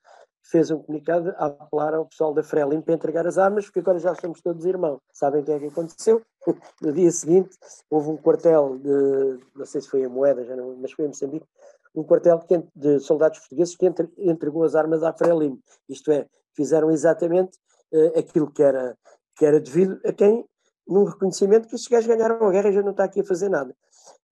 [0.51, 3.99] fez um comunicado a apelar ao pessoal da Frelimo para entregar as armas, porque agora
[3.99, 5.01] já somos todos irmãos.
[5.13, 6.23] Sabem o que é que aconteceu?
[6.81, 7.57] No dia seguinte,
[7.91, 11.09] houve um quartel de, não sei se foi a moeda, já não, mas foi em
[11.09, 11.45] Moçambique,
[11.93, 12.41] um quartel
[12.73, 15.59] de soldados portugueses que entregou as armas à Frelimo.
[15.89, 17.59] Isto é, fizeram exatamente
[17.97, 18.97] uh, aquilo que era,
[19.37, 20.45] que era devido a quem,
[20.87, 23.49] num reconhecimento que estes gajos ganharam a guerra e já não está aqui a fazer
[23.49, 23.75] nada.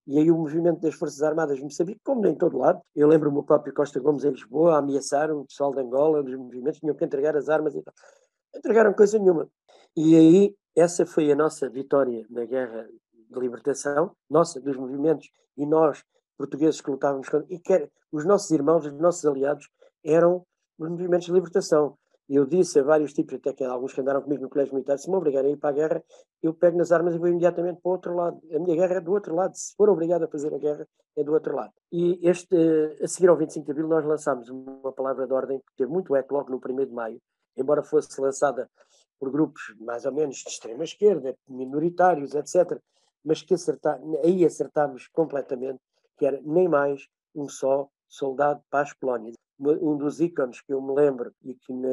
[0.06, 3.34] E aí o movimento das Forças Armadas de Moçambique, como em todo lado, eu lembro
[3.34, 6.94] o próprio Costa Gomes em Lisboa a ameaçar o pessoal de Angola, os movimentos tinham
[6.94, 7.94] que entregar as armas e tal.
[8.54, 9.48] Entregaram coisa nenhuma.
[9.96, 15.64] E aí essa foi a nossa vitória na guerra de libertação, nossa, dos movimentos, e
[15.64, 16.04] nós,
[16.36, 19.68] portugueses que lutávamos contra, e que os nossos irmãos, os nossos aliados,
[20.04, 20.44] eram
[20.78, 21.96] os movimentos de libertação.
[22.28, 25.10] Eu disse a vários tipos, até que alguns que andaram comigo no colégio militar, se
[25.10, 26.04] me obrigarem a ir para a guerra,
[26.42, 28.40] eu pego nas armas e vou imediatamente para o outro lado.
[28.50, 29.54] A minha guerra é do outro lado.
[29.54, 31.72] Se for obrigado a fazer a guerra, é do outro lado.
[31.92, 32.56] E este,
[33.02, 36.16] a seguir ao 25 de Abril, nós lançámos uma palavra de ordem que teve muito
[36.16, 37.20] eco logo no 1 de Maio,
[37.56, 38.70] embora fosse lançada
[39.18, 42.80] por grupos mais ou menos de extrema esquerda, minoritários, etc.
[43.22, 45.80] Mas que acertar, aí acertámos completamente
[46.16, 49.34] que era nem mais um só soldado para as colónias
[49.72, 51.88] um dos ícones que eu me lembro e que me,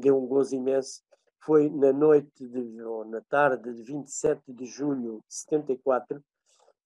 [0.00, 1.02] deu um gozo imenso
[1.44, 6.22] foi na noite de, ou na tarde de 27 de julho de 74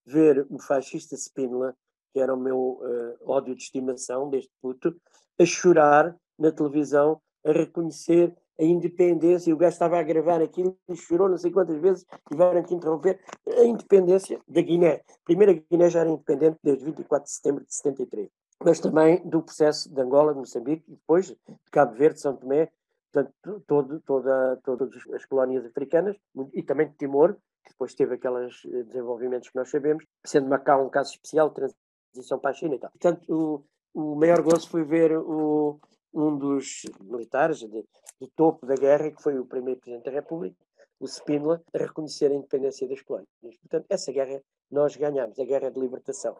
[0.05, 1.75] ver o fascista Spínola,
[2.11, 4.95] que era o meu uh, ódio de estimação deste puto,
[5.39, 10.75] a chorar na televisão, a reconhecer a independência, e o gajo estava a gravar aquilo
[10.89, 15.03] e chorou não sei quantas vezes, tiveram que interromper a independência da Guiné.
[15.07, 18.29] A primeira Guiné já era independente desde 24 de setembro de 73
[18.63, 21.35] mas também do processo de Angola, de Moçambique e depois de
[21.71, 22.71] Cabo Verde, São Tomé,
[23.11, 26.17] portanto, todo, toda, todas as colónias africanas
[26.53, 30.85] e também de Timor, que depois teve aqueles eh, desenvolvimentos que nós sabemos, sendo Macau
[30.85, 32.91] um caso especial, transição para a China e tal.
[32.91, 35.79] Portanto, o, o maior gozo foi ver o,
[36.13, 37.85] um dos militares de,
[38.21, 40.55] de, topo da guerra, que foi o primeiro Presidente da República,
[40.99, 43.29] o Spínola, a reconhecer a independência das colónias.
[43.61, 44.41] Portanto, essa guerra
[44.71, 46.37] nós ganhamos, a guerra de libertação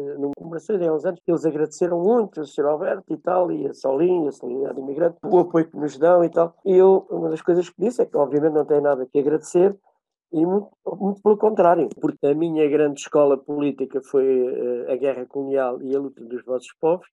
[0.00, 2.66] numa comemorações há uns anos, eles agradeceram muito o Sr.
[2.66, 6.28] Alberto e tal, e a Solinho, a Solidariedade Imigrante, o apoio que nos dão e
[6.28, 6.54] tal.
[6.64, 9.76] E eu, uma das coisas que disse é que, obviamente, não tenho nada que agradecer,
[10.32, 15.26] E muito, muito, pelo contrário, porque a minha grande escola política foi uh, a guerra
[15.26, 17.06] colonial e a luta dos vossos povos.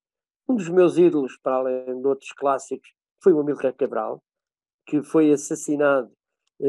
[0.47, 2.89] Um dos meus ídolos, para além de outros clássicos,
[3.21, 4.21] foi o Amílcar Cabral,
[4.85, 6.09] que foi assassinado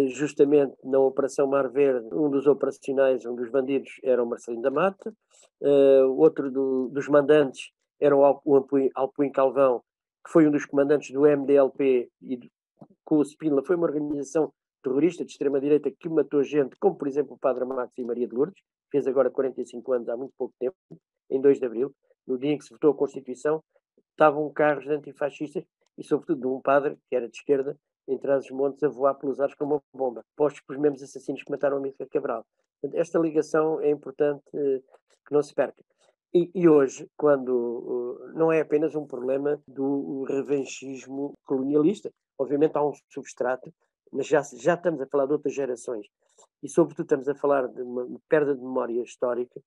[0.09, 2.07] justamente na Operação Mar Verde.
[2.15, 5.13] Um dos operacionais, um dos bandidos, era o Marcelino da Mata.
[5.61, 7.71] Uh, outro do, dos mandantes
[8.01, 9.83] era o Alpuim, Alpuim Calvão,
[10.25, 12.49] que foi um dos comandantes do MDLP e do,
[13.05, 17.35] com o Spínola, foi uma organização terrorista de extrema-direita que matou gente, como por exemplo
[17.35, 20.77] o Padre Max e Maria de Lourdes, fez agora 45 anos, há muito pouco tempo,
[21.31, 21.95] em 2 de abril,
[22.27, 23.63] no dia em que se votou a Constituição,
[24.13, 25.65] estavam carros antifascistas
[25.99, 27.77] e, sobretudo, de um padre que era de esquerda,
[28.09, 31.77] em Trás-os-Montes, a voar pelos ares com uma bomba, postos pelos mesmos assassinos que mataram
[31.77, 32.45] a Mítica Cabral.
[32.95, 34.83] esta ligação é importante uh,
[35.27, 35.83] que não se perca.
[36.33, 42.93] E, e, hoje, quando não é apenas um problema do revanchismo colonialista, obviamente há um
[43.09, 43.73] substrato
[44.13, 46.07] mas já, já estamos a falar de outras gerações
[46.63, 49.61] e, sobretudo, estamos a falar de uma perda de memória histórica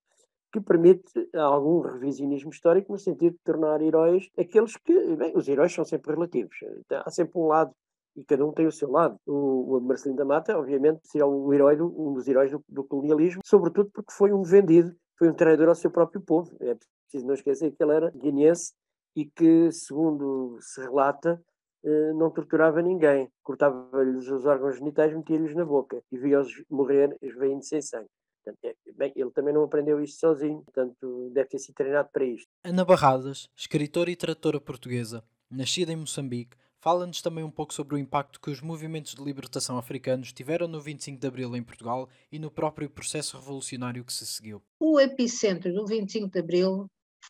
[0.51, 5.73] que permite algum revisionismo histórico no sentido de tornar heróis aqueles que, bem, os heróis
[5.73, 6.55] são sempre relativos,
[6.91, 7.73] há sempre um lado
[8.15, 9.17] e cada um tem o seu lado.
[9.25, 12.83] O, o Marcelino da Mata, obviamente, será o herói do, um dos heróis do, do,
[12.83, 16.55] colonialismo, sobretudo porque foi um vendido, foi um traidor ao seu próprio povo.
[16.59, 18.73] É preciso não esquecer que ele era guineense
[19.15, 21.41] e que, segundo se relata,
[21.85, 27.63] eh, não torturava ninguém, cortava-lhes os órgãos genitais, metia-lhes na boca e via-os morrer esvaindo
[27.63, 28.09] sem sangue.
[28.43, 32.25] Portanto, é, bem, ele também não aprendeu isto sozinho, portanto, deve ter sido treinado para
[32.25, 32.47] isto.
[32.63, 37.97] Ana Barradas, escritora e tradutora portuguesa, nascida em Moçambique, fala-nos também um pouco sobre o
[37.97, 42.37] impacto que os movimentos de libertação africanos tiveram no 25 de Abril em Portugal e
[42.37, 44.61] no próprio processo revolucionário que se seguiu.
[44.81, 46.87] O epicentro do 25 de Abril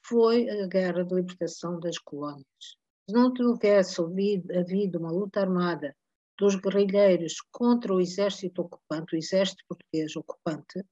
[0.08, 2.46] foi a Guerra de Libertação das Colónias.
[3.08, 5.96] Se não tivesse havido uma luta armada
[6.40, 10.84] dos guerrilheiros contra o exército ocupante, o exército português ocupante,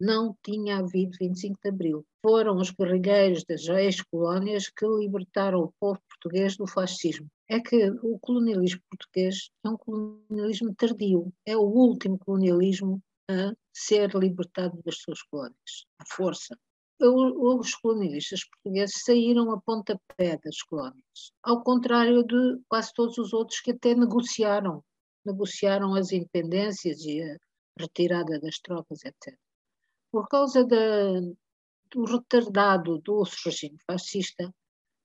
[0.00, 2.06] não tinha havido 25 de Abril.
[2.22, 7.28] Foram os guerrilheiros das ex-colónias que libertaram o povo português do fascismo.
[7.48, 13.00] É que o colonialismo português é um colonialismo tardio, é o último colonialismo
[13.30, 16.56] a ser libertado das suas colónias, a força
[16.98, 23.60] os colonialistas portugueses saíram a pontapé das colónias, ao contrário de quase todos os outros
[23.60, 24.82] que até negociaram,
[25.22, 27.36] negociaram as independências e a
[27.78, 29.38] retirada das tropas, etc.
[30.10, 31.20] Por causa da,
[31.90, 34.50] do retardado do regime fascista,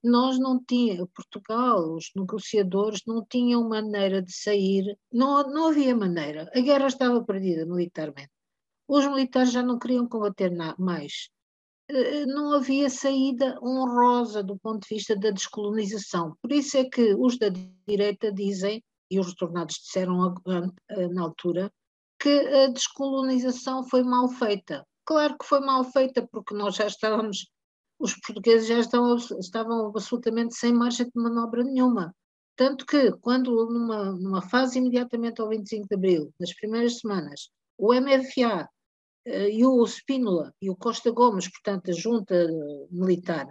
[0.04, 6.50] nós não tínhamos, Portugal, os negociadores não tinham maneira de sair, não, não havia maneira,
[6.56, 8.32] a guerra estava perdida militarmente.
[8.88, 11.30] Os militares já não queriam combater mais
[11.88, 16.36] eh, não havia saída honrosa do ponto de vista da descolonização.
[16.42, 17.50] Por isso é que os da
[17.88, 20.34] direita dizem, e os retornados disseram
[21.12, 21.72] na altura,
[22.18, 24.86] que a descolonização foi mal feita.
[25.06, 27.50] Claro que foi mal feita, porque nós já estávamos,
[28.02, 32.14] os portugueses já estavam, estavam absolutamente sem margem de manobra nenhuma.
[32.56, 37.94] Tanto que, quando numa, numa fase imediatamente ao 25 de abril, nas primeiras semanas, o
[37.94, 38.68] MFA
[39.26, 42.36] eh, e o Spínola e o Costa Gomes, portanto, a junta
[42.90, 43.48] militar,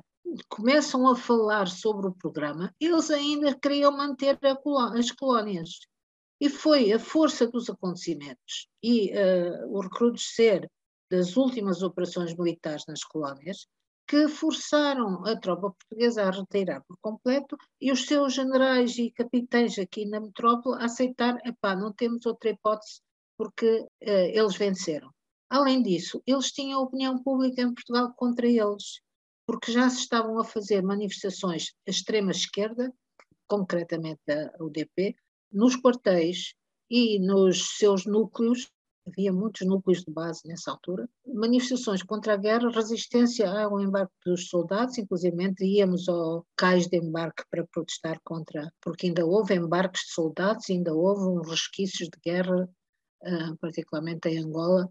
[0.49, 4.39] começam a falar sobre o programa, eles ainda queriam manter
[4.95, 5.71] as colónias.
[6.41, 10.67] E foi a força dos acontecimentos e uh, o recrudescer
[11.11, 13.67] das últimas operações militares nas colónias
[14.11, 19.79] que forçaram a tropa portuguesa a retirar por completo e os seus generais e capitães
[19.79, 23.03] aqui na metrópole a aceitar, epá, não temos outra hipótese
[23.39, 25.13] porque uh, eles venceram.
[25.49, 29.01] Além disso, eles tinham opinião pública em Portugal contra eles,
[29.47, 32.93] porque já se estavam a fazer manifestações à extrema esquerda,
[33.47, 35.15] concretamente a UDP,
[35.53, 36.53] nos quartéis
[36.91, 38.69] e nos seus núcleos,
[39.11, 44.49] havia muitos núcleos de base nessa altura, manifestações contra a guerra, resistência ao embarque dos
[44.49, 50.13] soldados, inclusive íamos ao cais de embarque para protestar contra, porque ainda houve embarques de
[50.13, 52.69] soldados, ainda houve resquícios de guerra,
[53.23, 54.89] uh, particularmente em Angola,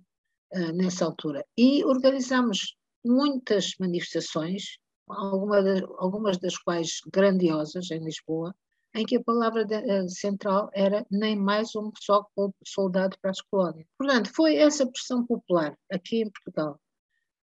[0.54, 1.46] uh, nessa altura.
[1.58, 8.54] E organizamos muitas manifestações, alguma de, algumas das quais grandiosas em Lisboa,
[8.96, 12.26] em que a palavra de, uh, central era nem mais um só
[12.66, 13.88] soldado para as colónias.
[13.98, 16.80] Portanto, foi essa pressão popular aqui em Portugal,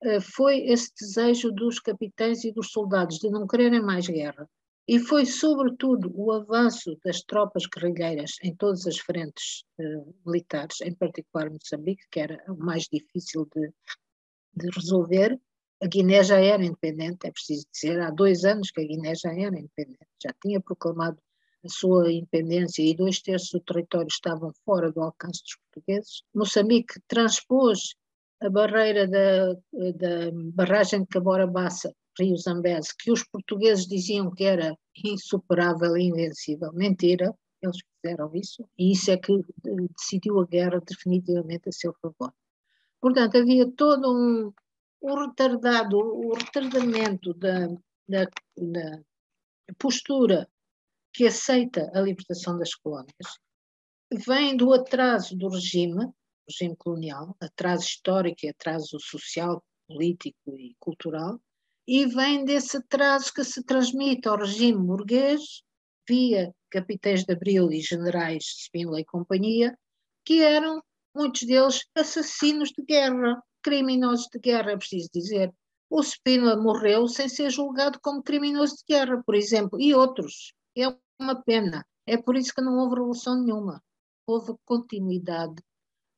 [0.05, 4.49] uh, foi esse desejo dos capitães e dos soldados de não quererem mais guerra,
[4.87, 10.95] e foi, sobretudo, o avanço das tropas guerrilheiras em todas as frentes uh, militares, em
[10.95, 13.73] particular Moçambique, que era o mais difícil de,
[14.55, 15.41] de resolver.
[15.83, 19.31] A Guiné já era independente, é preciso dizer, há dois anos que a Guiné já
[19.33, 21.19] era independente, já tinha proclamado
[21.65, 26.23] a sua independência e dois terços do território estavam fora do alcance dos portugueses.
[26.35, 27.95] Moçambique transpôs
[28.41, 29.55] a barreira da,
[29.95, 36.05] da barragem de Cabora Bassa, Rio Zambeze, que os portugueses diziam que era insuperável e
[36.05, 36.73] invencível.
[36.73, 39.33] Mentira, eles fizeram isso, e isso é que
[39.65, 42.33] decidiu a guerra definitivamente a seu favor.
[43.01, 44.53] Portanto, havia todo um,
[45.03, 47.69] um retardado, o um retardamento da,
[48.07, 48.25] da,
[48.57, 49.03] da
[49.79, 50.49] postura
[51.15, 53.39] que aceita a libertação das colónias,
[54.13, 56.11] vem do atraso do regime,
[56.49, 61.41] regime colonial, atraso histórico e atraso social, político e cultural,
[61.87, 65.63] e vem desse atraso que se transmite ao regime burguês
[66.09, 69.79] via capitães de Abril e generais de Spínola e companhia,
[70.25, 70.83] que eram,
[71.15, 75.53] muitos deles, assassinos de guerra, criminosos de guerra, é preciso dizer.
[75.89, 80.53] O Spínola morreu sem ser julgado como criminoso de guerra, por exemplo, e outros.
[80.77, 80.89] É
[81.21, 81.87] uma pena.
[82.07, 83.83] É por isso que não houve revolução nenhuma.
[84.27, 85.63] Houve continuidade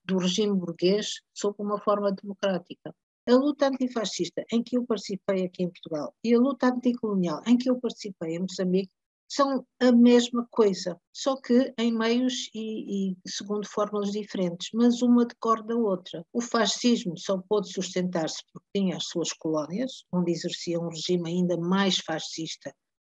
[0.05, 2.95] do regime burguês sob uma forma democrática.
[3.29, 7.57] A luta antifascista em que eu participei aqui em Portugal e a luta anticolonial em
[7.59, 8.91] que eu participei em Moçambique
[9.29, 15.27] são a mesma coisa, só que em meios e, e, segundo fórmulas diferentes, mas uma
[15.27, 16.25] decorre da outra.
[16.33, 21.57] O fascismo só pôde sustentar-se porque tinha as suas colónias, onde exercia um regime ainda
[21.57, 22.73] mais fascista,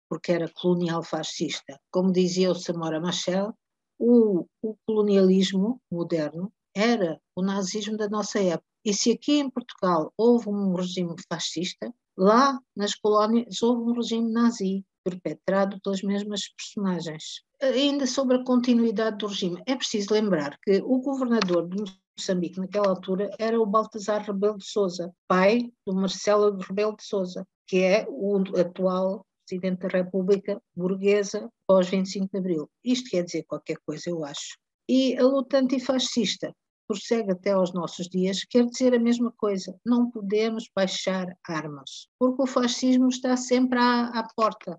[0.09, 1.79] porque era colonial fascista.
[1.91, 3.53] Como dizia o Samora Machel,
[3.99, 8.67] o, o colonialismo moderno era o nazismo da nossa época.
[8.85, 14.31] E se aqui em Portugal houve um regime fascista, lá nas colónias houve um regime
[14.31, 17.41] nazi perpetrado pelas mesmas personagens.
[17.61, 21.83] Ainda sobre a continuidade do regime, é preciso lembrar que o governador de
[22.17, 27.47] Moçambique naquela altura era o Baltazar Rebelo de Sousa, pai do Marcelo Rebelo de Sousa,
[27.67, 32.69] que é o atual Presidente da República burguesa pós 25 de Abril.
[32.83, 34.57] Isto quer dizer qualquer coisa, eu acho.
[34.89, 36.53] E a luta antifascista
[36.85, 39.73] prossegue até aos nossos dias, quer dizer a mesma coisa.
[39.85, 44.77] Não podemos baixar armas, porque o fascismo está sempre à, à porta.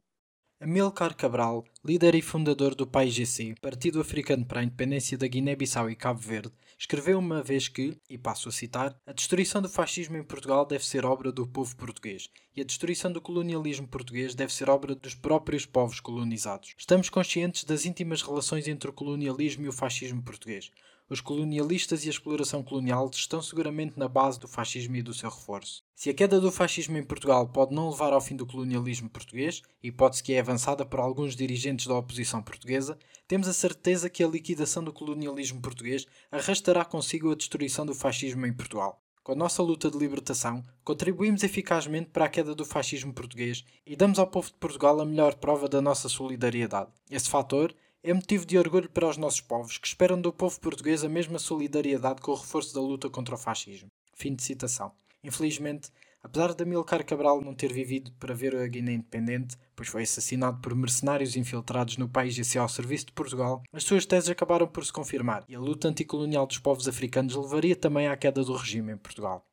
[0.61, 5.95] Amilcar Cabral, líder e fundador do PAIGC, Partido Africano para a Independência da Guiné-Bissau e
[5.95, 10.25] Cabo Verde, escreveu uma vez que, e passo a citar, a destruição do fascismo em
[10.25, 14.69] Portugal deve ser obra do povo português e a destruição do colonialismo português deve ser
[14.69, 16.75] obra dos próprios povos colonizados.
[16.77, 20.73] Estamos conscientes das íntimas relações entre o colonialismo e o fascismo português.
[21.11, 25.31] Os colonialistas e a exploração colonial estão seguramente na base do fascismo e do seu
[25.31, 25.83] reforço.
[25.95, 29.63] Se a queda do fascismo em Portugal pode não levar ao fim do colonialismo português,
[29.83, 34.29] hipótese que é avançada por alguns dirigentes da oposição portuguesa, temos a certeza que a
[34.29, 39.03] liquidação do colonialismo português arrastará consigo a destruição do fascismo em Portugal.
[39.23, 43.97] Com a nossa luta de libertação, contribuímos eficazmente para a queda do fascismo português e
[43.97, 46.91] damos ao povo de Portugal a melhor prova da nossa solidariedade.
[47.11, 51.03] Esse fator é motivo de orgulho para os nossos povos, que esperam do povo português
[51.03, 53.91] a mesma solidariedade com o reforço da luta contra o fascismo.
[54.15, 54.93] Fim de citação.
[55.23, 55.91] Infelizmente,
[56.23, 60.61] apesar de Amilcar Cabral não ter vivido para ver a Guiné independente, pois foi assassinado
[60.61, 64.69] por mercenários infiltrados no país e seu ao serviço de Portugal, as suas teses acabaram
[64.69, 68.55] por se confirmar e a luta anticolonial dos povos africanos levaria também à queda do
[68.55, 69.48] regime em Portugal.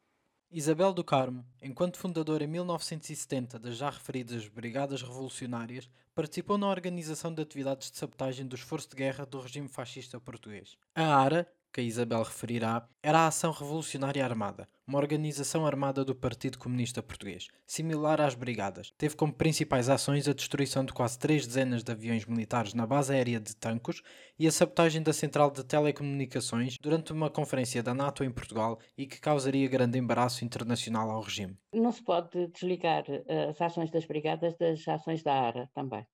[0.58, 7.34] Isabel do Carmo, enquanto fundadora em 1970 das já referidas Brigadas Revolucionárias, participou na organização
[7.34, 10.78] de atividades de sabotagem do esforço de guerra do regime fascista português.
[10.96, 11.46] A ARA,
[11.76, 17.04] que a Isabel referirá, era a Ação Revolucionária Armada, uma organização armada do Partido Comunista
[17.04, 18.94] Português, similar às Brigadas.
[18.98, 23.14] Teve como principais ações a destruição de quase três dezenas de aviões militares na base
[23.14, 24.02] aérea de Tancos
[24.40, 29.06] e a sabotagem da central de telecomunicações durante uma conferência da NATO em Portugal e
[29.06, 31.58] que causaria grande embaraço internacional ao regime.
[31.74, 36.08] Não se pode desligar eh, as ações das Brigadas das ações da ARA também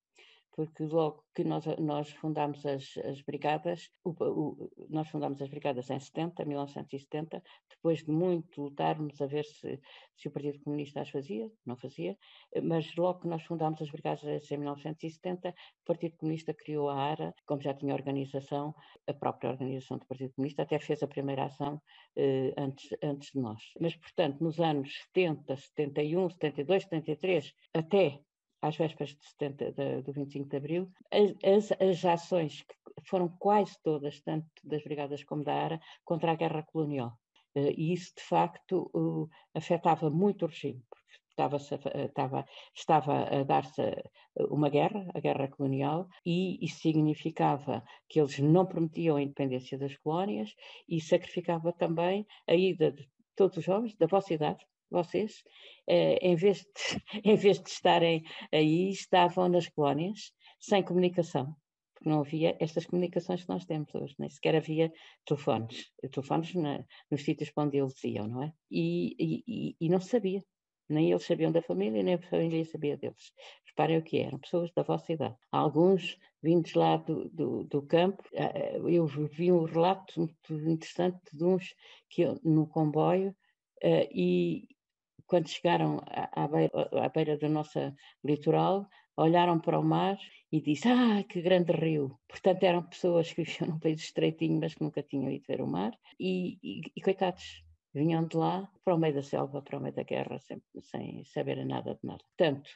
[0.54, 5.90] porque logo que nós, nós fundámos as, as brigadas, o, o, nós fundámos as brigadas
[5.90, 9.80] em 70, 1970, depois de muito lutarmos a ver se,
[10.16, 12.18] se o Partido Comunista as fazia, não fazia,
[12.64, 17.34] mas logo que nós fundámos as brigadas em 1970, o Partido Comunista criou a ARA,
[17.46, 18.76] como já tinha organização,
[19.08, 21.82] a própria organização do Partido Comunista até fez a primeira ação
[22.16, 23.62] eh, antes, antes de nós.
[23.80, 28.20] Mas, portanto, nos anos 70, 71, 72, 73, até
[28.62, 32.76] às vésperas de 70, de, do 25 de Abril, as, as ações que
[33.08, 37.14] foram quase todas, tanto das Brigadas como da ARA, contra a guerra colonial.
[37.56, 42.46] Eh, e isso, de facto, afetava muito o regime, porque estava, estava,
[42.76, 43.82] estava a dar-se
[44.50, 49.96] uma guerra, a guerra colonial, e isso significava que eles não permitiam a independência das
[49.98, 50.54] colónias
[50.88, 55.44] e sacrificava também a ida de todos os jovens da vossa idade, vocês,
[55.88, 56.66] eh, em, vez de,
[57.24, 61.56] em vez de estarem aí, estavam nas colónias, sem comunicação.
[62.06, 64.92] não havia estas comunicações que nós temos hoje, nem sequer havia
[65.26, 68.54] telefones, telefones na, nos sítios onde eles iam, não é?
[68.70, 69.16] E,
[69.48, 70.44] e, e não sabia,
[70.92, 73.32] nem eles sabiam da família, nem a família sabia deles.
[73.66, 75.36] Reparem o que eram, pessoas da vossa idade.
[75.52, 81.44] Alguns vindos lá do, do, do campo, eh, eu vi um relato muito interessante de
[81.44, 81.74] uns
[82.10, 83.30] que no comboio
[83.84, 84.68] uh, e
[85.32, 90.20] quando chegaram à, beira, à beira da nossa litoral, olharam para o mar
[90.52, 92.20] e disse, ah, que grande rio.
[92.28, 95.68] Portanto, eram pessoas que viviam num país estreitinho, mas que nunca tinham ido ver o
[95.68, 97.64] mar, e, e, e coitados,
[97.94, 101.24] vinham de lá para o meio da selva, para o meio da guerra, sem, sem
[101.24, 102.22] saber nada de nada.
[102.36, 102.70] Portanto,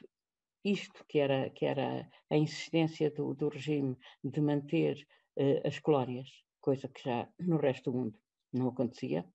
[0.64, 5.06] isto que era, que era a insistência do, do regime de manter
[5.38, 8.18] uh, as colónias, coisa que já no resto do mundo
[8.50, 9.26] não acontecia,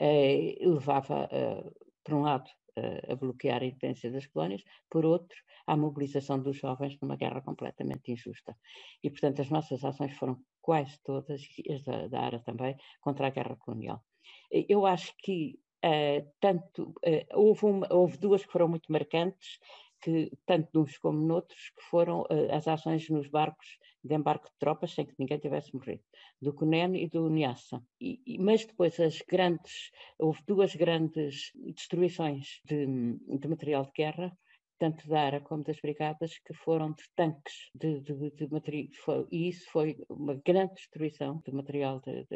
[0.00, 1.74] uh, levava, uh,
[2.04, 2.50] por um lado,
[3.10, 5.36] a bloquear a independência das colónias, por outro,
[5.66, 8.56] à mobilização dos jovens numa guerra completamente injusta.
[9.02, 13.30] E, portanto, as nossas ações foram quase todas, e as da, da também, contra a
[13.30, 14.02] guerra colonial.
[14.50, 19.58] Eu acho que Uh, tanto uh, houve, uma, houve, duas que foram muito marcantes,
[20.00, 24.58] que tanto nos como noutros, que foram uh, as ações nos barcos de embarque de
[24.58, 26.02] tropas sem que ninguém tivesse morrido,
[26.40, 27.82] do CUNEN e do Niassa.
[28.00, 34.36] E, e, mas depois as grandes, houve duas grandes destruições de, de material de guerra,
[34.80, 39.48] tanto da ARA como das brigadas, que foram de tanques de, de, de material, e
[39.50, 42.26] isso foi uma grande destruição de material de,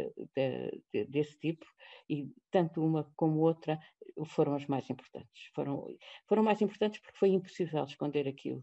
[0.93, 1.65] de, desse tipo,
[2.09, 3.81] e tanto uma como outra
[4.27, 5.51] foram as mais importantes.
[5.55, 5.87] Foram,
[6.29, 8.63] foram mais importantes porque foi impossível esconder aquilo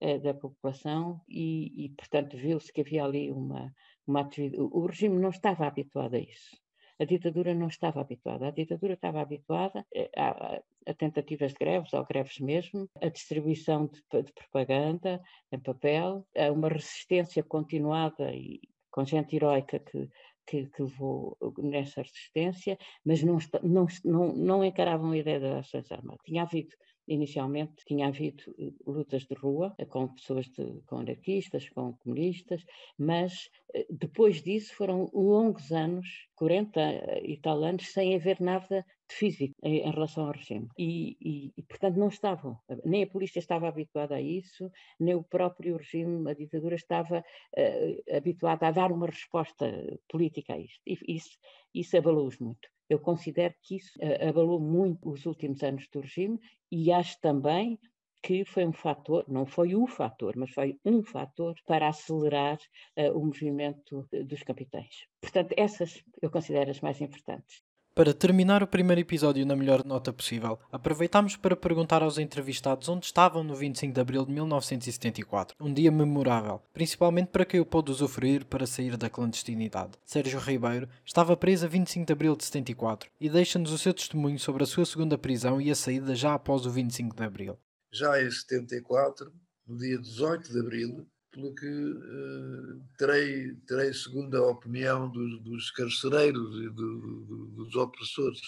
[0.00, 3.74] eh, da população e, e portanto, viu-se que havia ali uma,
[4.06, 4.62] uma atividade.
[4.62, 6.56] O regime não estava habituado a isso.
[7.00, 8.48] A ditadura não estava habituada.
[8.48, 13.86] A ditadura estava habituada eh, a, a tentativas de greves, ou greves mesmo, a distribuição
[13.86, 15.22] de, de, propaganda
[15.52, 20.08] em papel, a uma resistência continuada e com gente heroica que,
[20.46, 25.92] que, que levou nessa resistência, mas não, não, não, não encaravam a ideia das ações
[25.92, 26.20] armadas.
[26.24, 26.74] Tinha havido
[27.08, 32.62] Inicialmente tinha havido eh, lutas de rua eh, com pessoas, de, com anarquistas, com comunistas,
[32.98, 39.14] mas eh, depois disso foram longos anos, 40 e tal anos, sem haver nada de
[39.14, 40.68] físico em, em relação ao regime.
[40.76, 45.22] E, e, e, portanto, não estavam, nem a polícia estava habituada a isso, nem o
[45.22, 49.66] próprio regime, a ditadura, estava uh, habituada a dar uma resposta
[50.08, 50.80] política a isto.
[50.86, 51.38] E isso,
[51.74, 52.68] isso abalou-os muito.
[52.88, 56.38] Eu considero que isso uh, abalou muito os últimos anos do regime
[56.70, 57.78] e acho também
[58.22, 62.58] que foi um fator, não foi o fator, mas foi um fator para acelerar
[62.96, 65.06] uh, o movimento dos capitães.
[65.20, 67.62] Portanto, essas eu considero as mais importantes.
[67.98, 73.06] Para terminar o primeiro episódio na melhor nota possível, aproveitamos para perguntar aos entrevistados onde
[73.06, 77.90] estavam no 25 de abril de 1974, um dia memorável, principalmente para quem o pôde
[77.90, 79.98] usufruir para sair da clandestinidade.
[80.04, 84.38] Sérgio Ribeiro estava preso a 25 de abril de 74 e deixa-nos o seu testemunho
[84.38, 87.58] sobre a sua segunda prisão e a saída já após o 25 de abril.
[87.92, 89.32] Já em 74,
[89.66, 91.08] no dia 18 de abril,
[91.54, 98.40] que uh, terei, terei, segundo a opinião dos, dos carcereiros e do, do, dos opressores,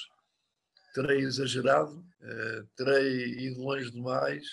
[0.95, 4.45] terei exagerado, uh, terei ido longe demais.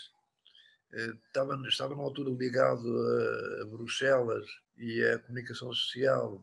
[0.94, 4.46] Uh, estava, estava na altura ligado a, a, Bruxelas
[4.78, 6.42] e a comunicação social.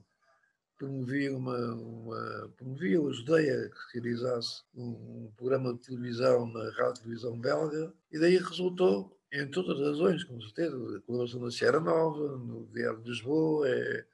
[0.76, 6.70] Promovia uma, uma promovia, ajudei a que se realizasse um, um programa de televisão na
[6.72, 11.51] rádio televisão belga e daí resultou em todas as razões, com certeza, a colaboração da
[11.51, 14.05] Sierra Nova, no Diário de Lisboa, é,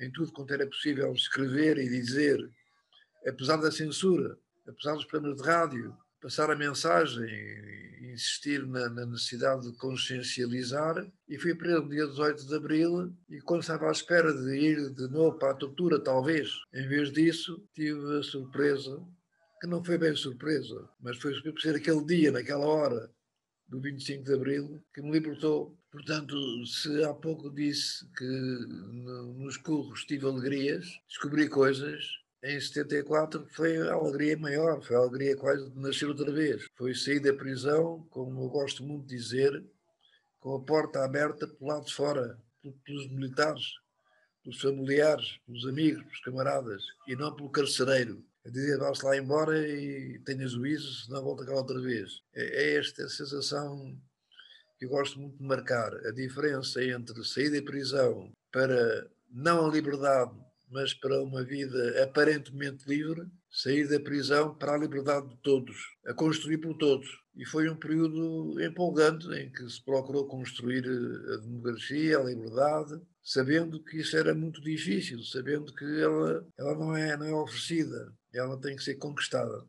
[0.00, 2.50] em tudo quanto era possível escrever e dizer,
[3.24, 4.36] apesar da censura,
[4.66, 7.28] apesar dos programas de rádio, passar a mensagem,
[8.12, 13.40] insistir na, na, necessidade de consciencializar, e fui preso no dia 18 de abril, e
[13.42, 17.62] quando estava à espera de ir de novo para a tortura, talvez, em vez disso,
[17.72, 19.00] tive a surpresa,
[19.60, 23.08] que não foi bem surpresa, mas foi por ser aquele dia, naquela hora,
[23.68, 25.76] do 25 de Abril, que me libertou.
[25.90, 26.36] Portanto,
[26.66, 32.04] se há pouco disse que nos curros tive alegrias, descobri coisas,
[32.42, 36.66] em 74 foi a alegria maior, foi a alegria quase de nascer outra vez.
[36.76, 39.64] Foi sair da prisão, como eu gosto muito de dizer,
[40.38, 42.38] com a porta aberta pelo lado de fora,
[42.84, 43.64] pelos militares,
[44.44, 49.58] pelos familiares, pelos amigos, pelos camaradas, e não pelo carcereiro a dizer vá-se lá embora
[49.66, 52.20] e tenha juízo, senão volta cá outra vez.
[52.34, 53.98] É, é esta sensação
[54.78, 59.72] que eu gosto muito de marcar, a diferença entre sair da prisão para não a
[59.72, 60.32] liberdade,
[60.70, 65.76] mas para uma vida aparentemente livre, sair da prisão para a liberdade de todos,
[66.06, 67.08] a construir por todos.
[67.34, 73.00] e foi um período empolgante em que se procurou construir eh, a democracia, a liberdade,
[73.22, 78.12] sabendo que isso era muito difícil, sabendo que ela, ela não, é, não é oferecida,
[78.38, 79.66] ela tem que ser conquistada.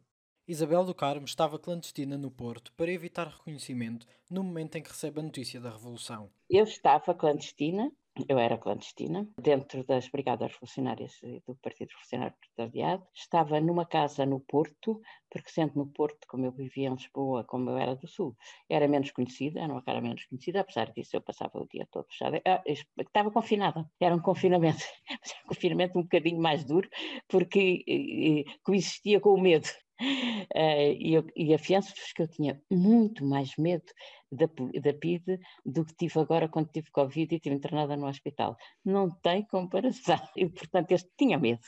[0.47, 5.19] Isabel do Carmo estava clandestina no Porto para evitar reconhecimento no momento em que recebe
[5.19, 6.31] a notícia da Revolução.
[6.49, 7.91] Eu estava clandestina
[8.27, 13.07] eu era clandestina, dentro das Brigadas Revolucionárias do Partido Revolucionário Proletariado.
[13.13, 17.69] Estava numa casa no Porto, porque sendo no Porto, como eu vivia em Lisboa, como
[17.69, 18.35] eu era do Sul,
[18.69, 22.07] era menos conhecida, era uma cara menos conhecida, apesar disso eu passava o dia todo
[22.07, 22.41] fechada.
[22.45, 24.83] Ah, estava confinada, era um confinamento,
[25.45, 26.89] um confinamento um bocadinho mais duro,
[27.27, 29.67] porque eh, eh, coexistia com o medo.
[29.99, 33.85] Uh, e, eu, e afianço-vos que eu tinha muito mais medo
[34.31, 34.45] da,
[34.81, 38.55] da PIDE do que tive agora quando tive Covid e estive internada no hospital.
[38.83, 40.17] Não tem comparação.
[40.37, 41.61] E, portanto, este tinha medo.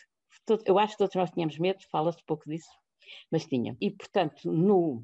[0.65, 2.69] Eu acho que todos nós tínhamos medo, fala-se pouco disso,
[3.31, 3.75] mas tinha.
[3.81, 5.03] E, portanto, no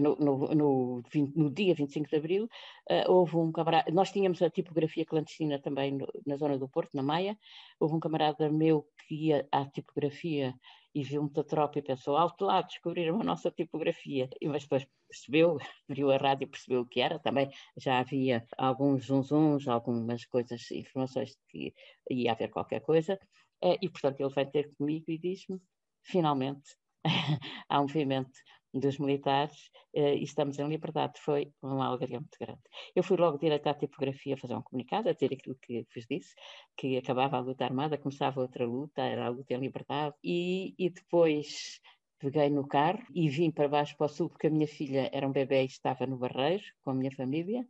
[0.00, 1.02] no, no, no,
[1.34, 2.44] no, dia 25 de Abril,
[2.90, 6.94] uh, houve um camarada, nós tínhamos a tipografia clandestina também no, na zona do Porto,
[6.94, 7.36] na Maia,
[7.80, 10.54] houve um camarada meu que ia à tipografia
[10.94, 14.28] e viu um Tatropa e pensou, alto lá, descobriram a nossa tipografia.
[14.40, 17.18] E, mas depois percebeu, viu a rádio percebeu o que era.
[17.18, 21.74] Também já havia alguns zunzuns, algumas coisas, informações que
[22.10, 23.18] ia haver qualquer coisa.
[23.62, 25.60] Eh, e, portanto, ele vem ter comigo e diz-me,
[26.02, 26.76] finalmente,
[27.68, 28.32] há um movimento
[28.78, 31.20] dos militares uh, e estamos em liberdade.
[31.20, 32.60] Foi uma alegria muito grande.
[32.94, 36.34] Eu fui logo direto à tipografia fazer um comunicado, a dizer aquilo que vos disse,
[36.76, 40.90] que acabava a luta armada, começava outra luta, era a luta em liberdade, e, e
[40.90, 41.80] depois
[42.18, 45.26] peguei no carro e vim para baixo para o sul, porque a minha filha era
[45.26, 47.66] um bebê e estava no Barreiro com a minha família.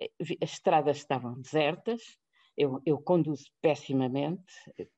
[0.00, 0.10] Eh,
[0.42, 2.02] as estradas estavam desertas,
[2.56, 4.52] eu, eu conduzo pessimamente,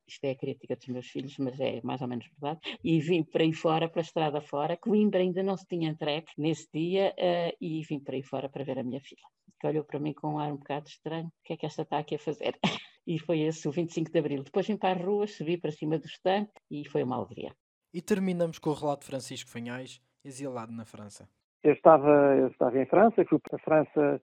[0.07, 3.23] isto é a crítica dos meus filhos, mas é mais ou menos verdade, e vim
[3.23, 7.15] para aí fora, para a estrada fora, Coimbra ainda não se tinha entregue nesse dia,
[7.19, 9.23] uh, e vim para aí fora para ver a minha filha,
[9.61, 11.83] que olhou para mim com um ar um bocado estranho, o que é que esta
[11.83, 12.59] está aqui a fazer?
[13.07, 14.43] e foi esse o 25 de Abril.
[14.43, 17.55] Depois vim para as ruas, subi para cima do estanque e foi uma alegria.
[17.95, 21.29] E terminamos com o relato de Francisco Fanhais, exilado na França.
[21.63, 24.23] Eu estava, eu estava em França, fui para a França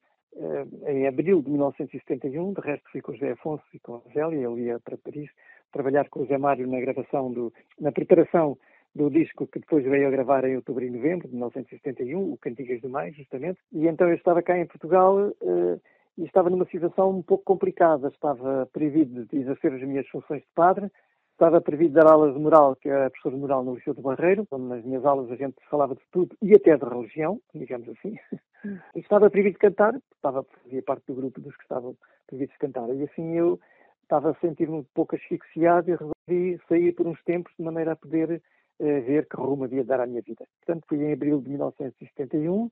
[0.88, 4.47] em abril de 1971, de resto fui com o José Afonso e com a Zélia,
[4.47, 5.29] ele ia para Paris
[5.71, 8.57] trabalhar com o Zé Mário na gravação, do, na preparação
[8.95, 12.81] do disco que depois veio a gravar em outubro e novembro de 1971, o Cantigas
[12.81, 13.59] do Mais, justamente.
[13.71, 15.81] E então eu estava cá em Portugal uh,
[16.17, 18.09] e estava numa situação um pouco complicada.
[18.09, 20.91] Estava previsto de exercer as minhas funções de padre,
[21.34, 24.47] Estava previsto dar aulas de moral, que era professor de moral no Liceu do Barreiro,
[24.51, 28.15] onde nas minhas aulas a gente falava de tudo e até de religião, digamos assim.
[28.95, 31.95] estava previsto cantar, estava, fazia parte do grupo dos que estavam
[32.28, 32.89] previstos cantar.
[32.89, 33.59] E assim eu
[34.03, 37.95] estava a sentir-me um pouco asfixiado e resolvi sair por uns tempos de maneira a
[37.95, 38.41] poder
[38.80, 40.45] uh, ver que rumo havia de dar à minha vida.
[40.59, 42.70] Portanto, fui em abril de 1971.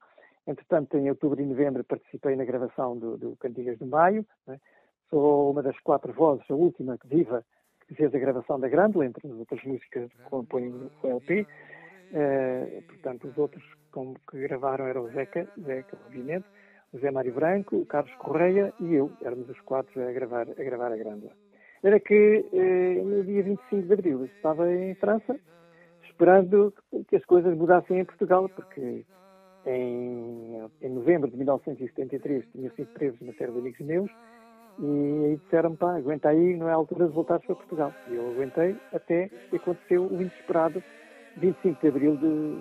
[0.48, 4.26] Entretanto, em outubro e novembro participei na gravação do, do Cantigas de Maio.
[4.48, 4.60] Né?
[5.10, 7.44] Sou uma das quatro vozes, a última que viva
[7.94, 11.42] fez a gravação da Grândola, entre as outras músicas que compõem o LP.
[11.42, 11.48] Uh,
[12.14, 16.46] eh, portanto, os outros como que gravaram eram o Zeca, Zeca, obviamente,
[16.94, 19.12] o Zé Mário Branco, o Carlos Correia e eu.
[19.22, 21.32] Éramos os quatro a gravar a, gravar a Grândola.
[21.84, 25.40] Era que uh, no dia 25 de abril eu estava em França,
[26.04, 26.74] esperando
[27.08, 29.06] que as coisas mudassem em Portugal, porque
[29.66, 34.12] em, em novembro de 1973 tinha sido preso uma série de amigos meus
[34.80, 37.94] e aí disseram-me, pá, aguenta aí, não é a altura de voltar para Portugal.
[38.10, 40.84] E eu aguentei até que aconteceu o inesperado
[41.38, 42.58] 25 de abril de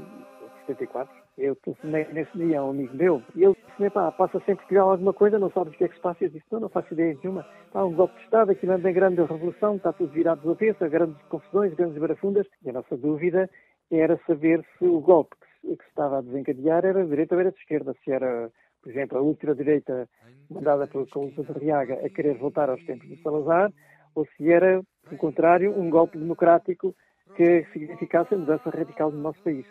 [0.66, 1.19] 74.
[1.40, 4.90] Eu telefonei nesse dia a um amigo meu e ele disse: pá, passa-se em Portugal
[4.90, 6.24] alguma coisa, não sabes o que é que se passa?
[6.24, 7.46] Eu disse: não, não faço ideia nenhuma.
[7.72, 10.86] Há um golpe de Estado, aqui anda em grande revolução, está tudo virado do avesso,
[10.90, 12.46] grandes confusões, grandes barafundas.
[12.62, 13.48] E a nossa dúvida
[13.90, 17.50] era saber se o golpe que se, estava a desencadear era de direita ou era
[17.50, 18.50] de esquerda, se era
[18.82, 20.08] por exemplo, a ultradireita
[20.50, 23.72] mandada pelo Couso de Riaga a querer voltar aos tempos de Salazar,
[24.14, 26.94] ou se era, pelo contrário, um golpe democrático
[27.36, 29.66] que significasse a mudança radical no nosso país.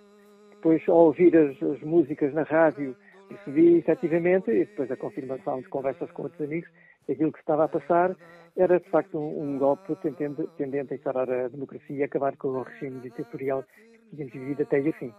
[0.60, 2.96] Depois, ao ouvir as, as músicas na rádio,
[3.30, 6.70] percebi efetivamente, e depois a confirmação de conversas com outros amigos,
[7.10, 8.16] aquilo que estava a passar
[8.58, 12.50] era de facto um, um golpe tendente, tendente a instaurar a democracia e acabar com
[12.50, 15.14] o regime ditatorial que tínhamos vivido até e fim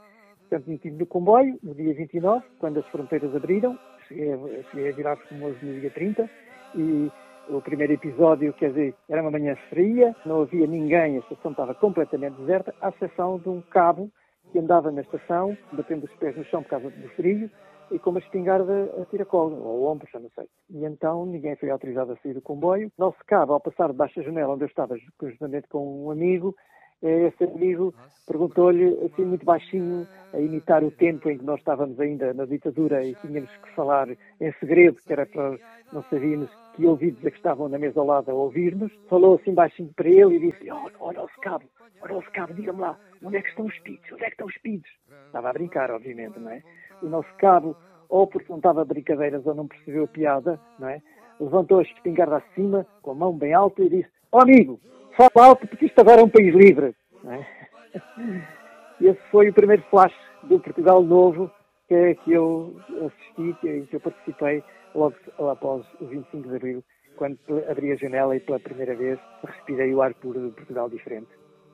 [0.50, 3.78] portanto, meti no comboio, no dia 29, quando as fronteiras abriram,
[4.08, 4.36] cheguei,
[4.70, 6.28] cheguei a virar famoso no dia 30,
[6.74, 7.10] e
[7.48, 11.74] o primeiro episódio, quer dizer, era uma manhã fria, não havia ninguém, a estação estava
[11.74, 14.10] completamente deserta, à exceção de um cabo
[14.50, 17.50] que andava na estação, batendo os pés no chão por causa do frio,
[17.90, 20.46] e com uma espingarda a tiracolo, ou ombro, já não sei.
[20.70, 22.90] E então ninguém foi autorizado a sair do comboio.
[22.96, 26.54] Nosso cabo, ao passar debaixo da janela onde eu estava, conjuntamente com um amigo,
[27.02, 27.94] esse amigo
[28.26, 33.02] perguntou-lhe, assim, muito baixinho, a imitar o tempo em que nós estávamos ainda na ditadura
[33.02, 35.58] e tínhamos que falar em segredo, que era para
[35.92, 39.54] não sabíamos que ouvidos é que estavam na mesa ao lado a ouvir-nos, falou assim
[39.54, 41.64] baixinho para ele e disse: Ó, oh, nosso cabo,
[42.02, 44.12] ó, nosso cabo, diga-me lá, onde é que estão os pidos?
[44.12, 44.90] Onde é que estão os pidos?
[45.26, 46.62] Estava a brincar, obviamente, não é?
[47.02, 47.76] O nosso cabo,
[48.08, 51.02] ou porque não estava brincadeiras ou não percebeu a piada, não é?
[51.40, 54.80] Levantou a espingarda acima, com a mão bem alta e disse: Ó oh, amigo,
[55.16, 56.94] fala alto porque isto agora é um país livre.
[57.22, 57.46] Não é?
[59.00, 61.50] Esse foi o primeiro flash do Portugal Novo
[61.88, 62.76] que, que eu
[63.06, 64.62] assisti, que, que eu participei
[64.94, 65.16] logo
[65.50, 66.84] após o 25 de Abril,
[67.16, 67.38] quando
[67.68, 71.28] abri a janela e pela primeira vez respirei o ar por Portugal diferente.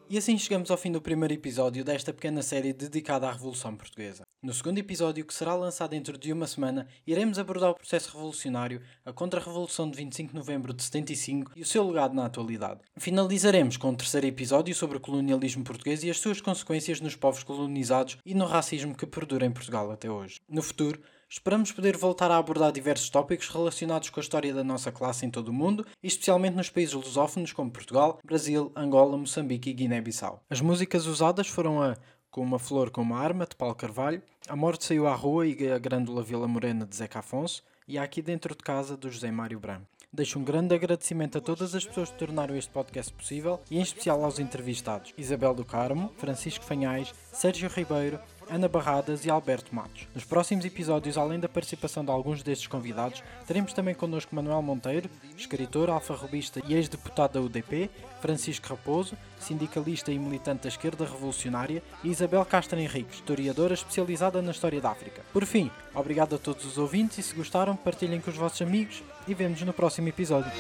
[0.09, 4.23] E assim chegamos ao fim do primeiro episódio desta pequena série dedicada à Revolução Portuguesa.
[4.41, 8.81] No segundo episódio, que será lançado dentro de uma semana, iremos abordar o processo revolucionário,
[9.05, 12.83] a contra-revolução de 25 de novembro de 75 e o seu legado na atualidade.
[12.97, 17.43] Finalizaremos com o terceiro episódio sobre o colonialismo português e as suas consequências nos povos
[17.43, 20.39] colonizados e no racismo que perdura em Portugal até hoje.
[20.49, 24.93] No futuro, Esperamos poder voltar a abordar diversos tópicos relacionados com a história da nossa
[24.93, 29.73] classe em todo o mundo, especialmente nos países lusófonos como Portugal, Brasil, Angola, Moçambique e
[29.73, 30.41] Guiné-Bissau.
[30.49, 31.97] As músicas usadas foram a
[32.31, 35.73] Com uma Flor com uma Arma, de Paulo Carvalho, A Morte Saiu à Rua e
[35.73, 39.59] a Grândola Vila Morena, de Zeca Afonso, e Aqui Dentro de Casa, do José Mário
[39.59, 39.87] Branco.
[40.13, 43.83] Deixo um grande agradecimento a todas as pessoas que tornaram este podcast possível e em
[43.83, 48.19] especial aos entrevistados Isabel do Carmo, Francisco Fanhais, Sérgio Ribeiro,
[48.49, 50.07] Ana Barradas e Alberto Matos.
[50.15, 55.11] Nos próximos episódios, além da participação de alguns destes convidados, teremos também connosco Manuel Monteiro,
[55.37, 57.91] escritor, alfarrobista e ex-deputado da UDP,
[58.21, 64.53] Francisco Raposo, sindicalista e militante da esquerda revolucionária, e Isabel Castro Henriques, historiadora especializada na
[64.53, 65.23] história da África.
[65.33, 69.03] Por fim, obrigado a todos os ouvintes e se gostaram, partilhem com os vossos amigos
[69.27, 70.51] e vemos no próximo episódio.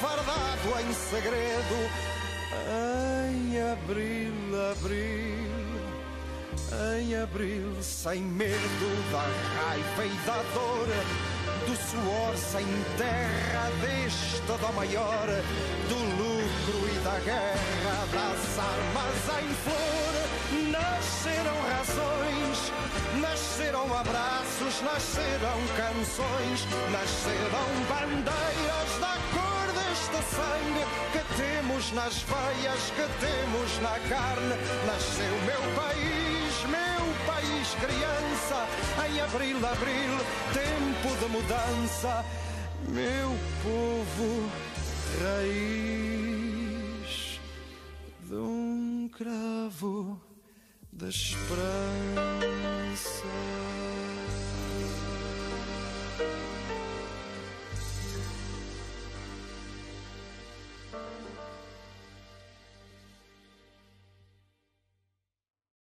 [0.00, 3.13] farda, em segredo
[3.54, 4.32] em abril,
[4.72, 5.78] abril,
[6.98, 10.88] em abril, sem medo da raiva e da dor,
[11.64, 12.66] do suor sem
[12.98, 15.26] terra, deste dó maior,
[15.88, 20.14] do lucro e da guerra, das armas em flor,
[20.72, 22.72] nasceram razões,
[23.20, 29.13] nasceram abraços, nasceram canções, nasceram bandeiras da
[30.14, 34.54] do sangue que temos nas veias, que temos na carne.
[34.86, 38.58] Nasceu meu país, meu país criança,
[39.06, 40.12] em abril, abril,
[40.52, 42.24] tempo de mudança.
[42.88, 43.30] Meu
[43.62, 44.50] povo,
[45.20, 46.60] raiz
[48.28, 50.20] de um cravo
[50.92, 52.04] da esperança.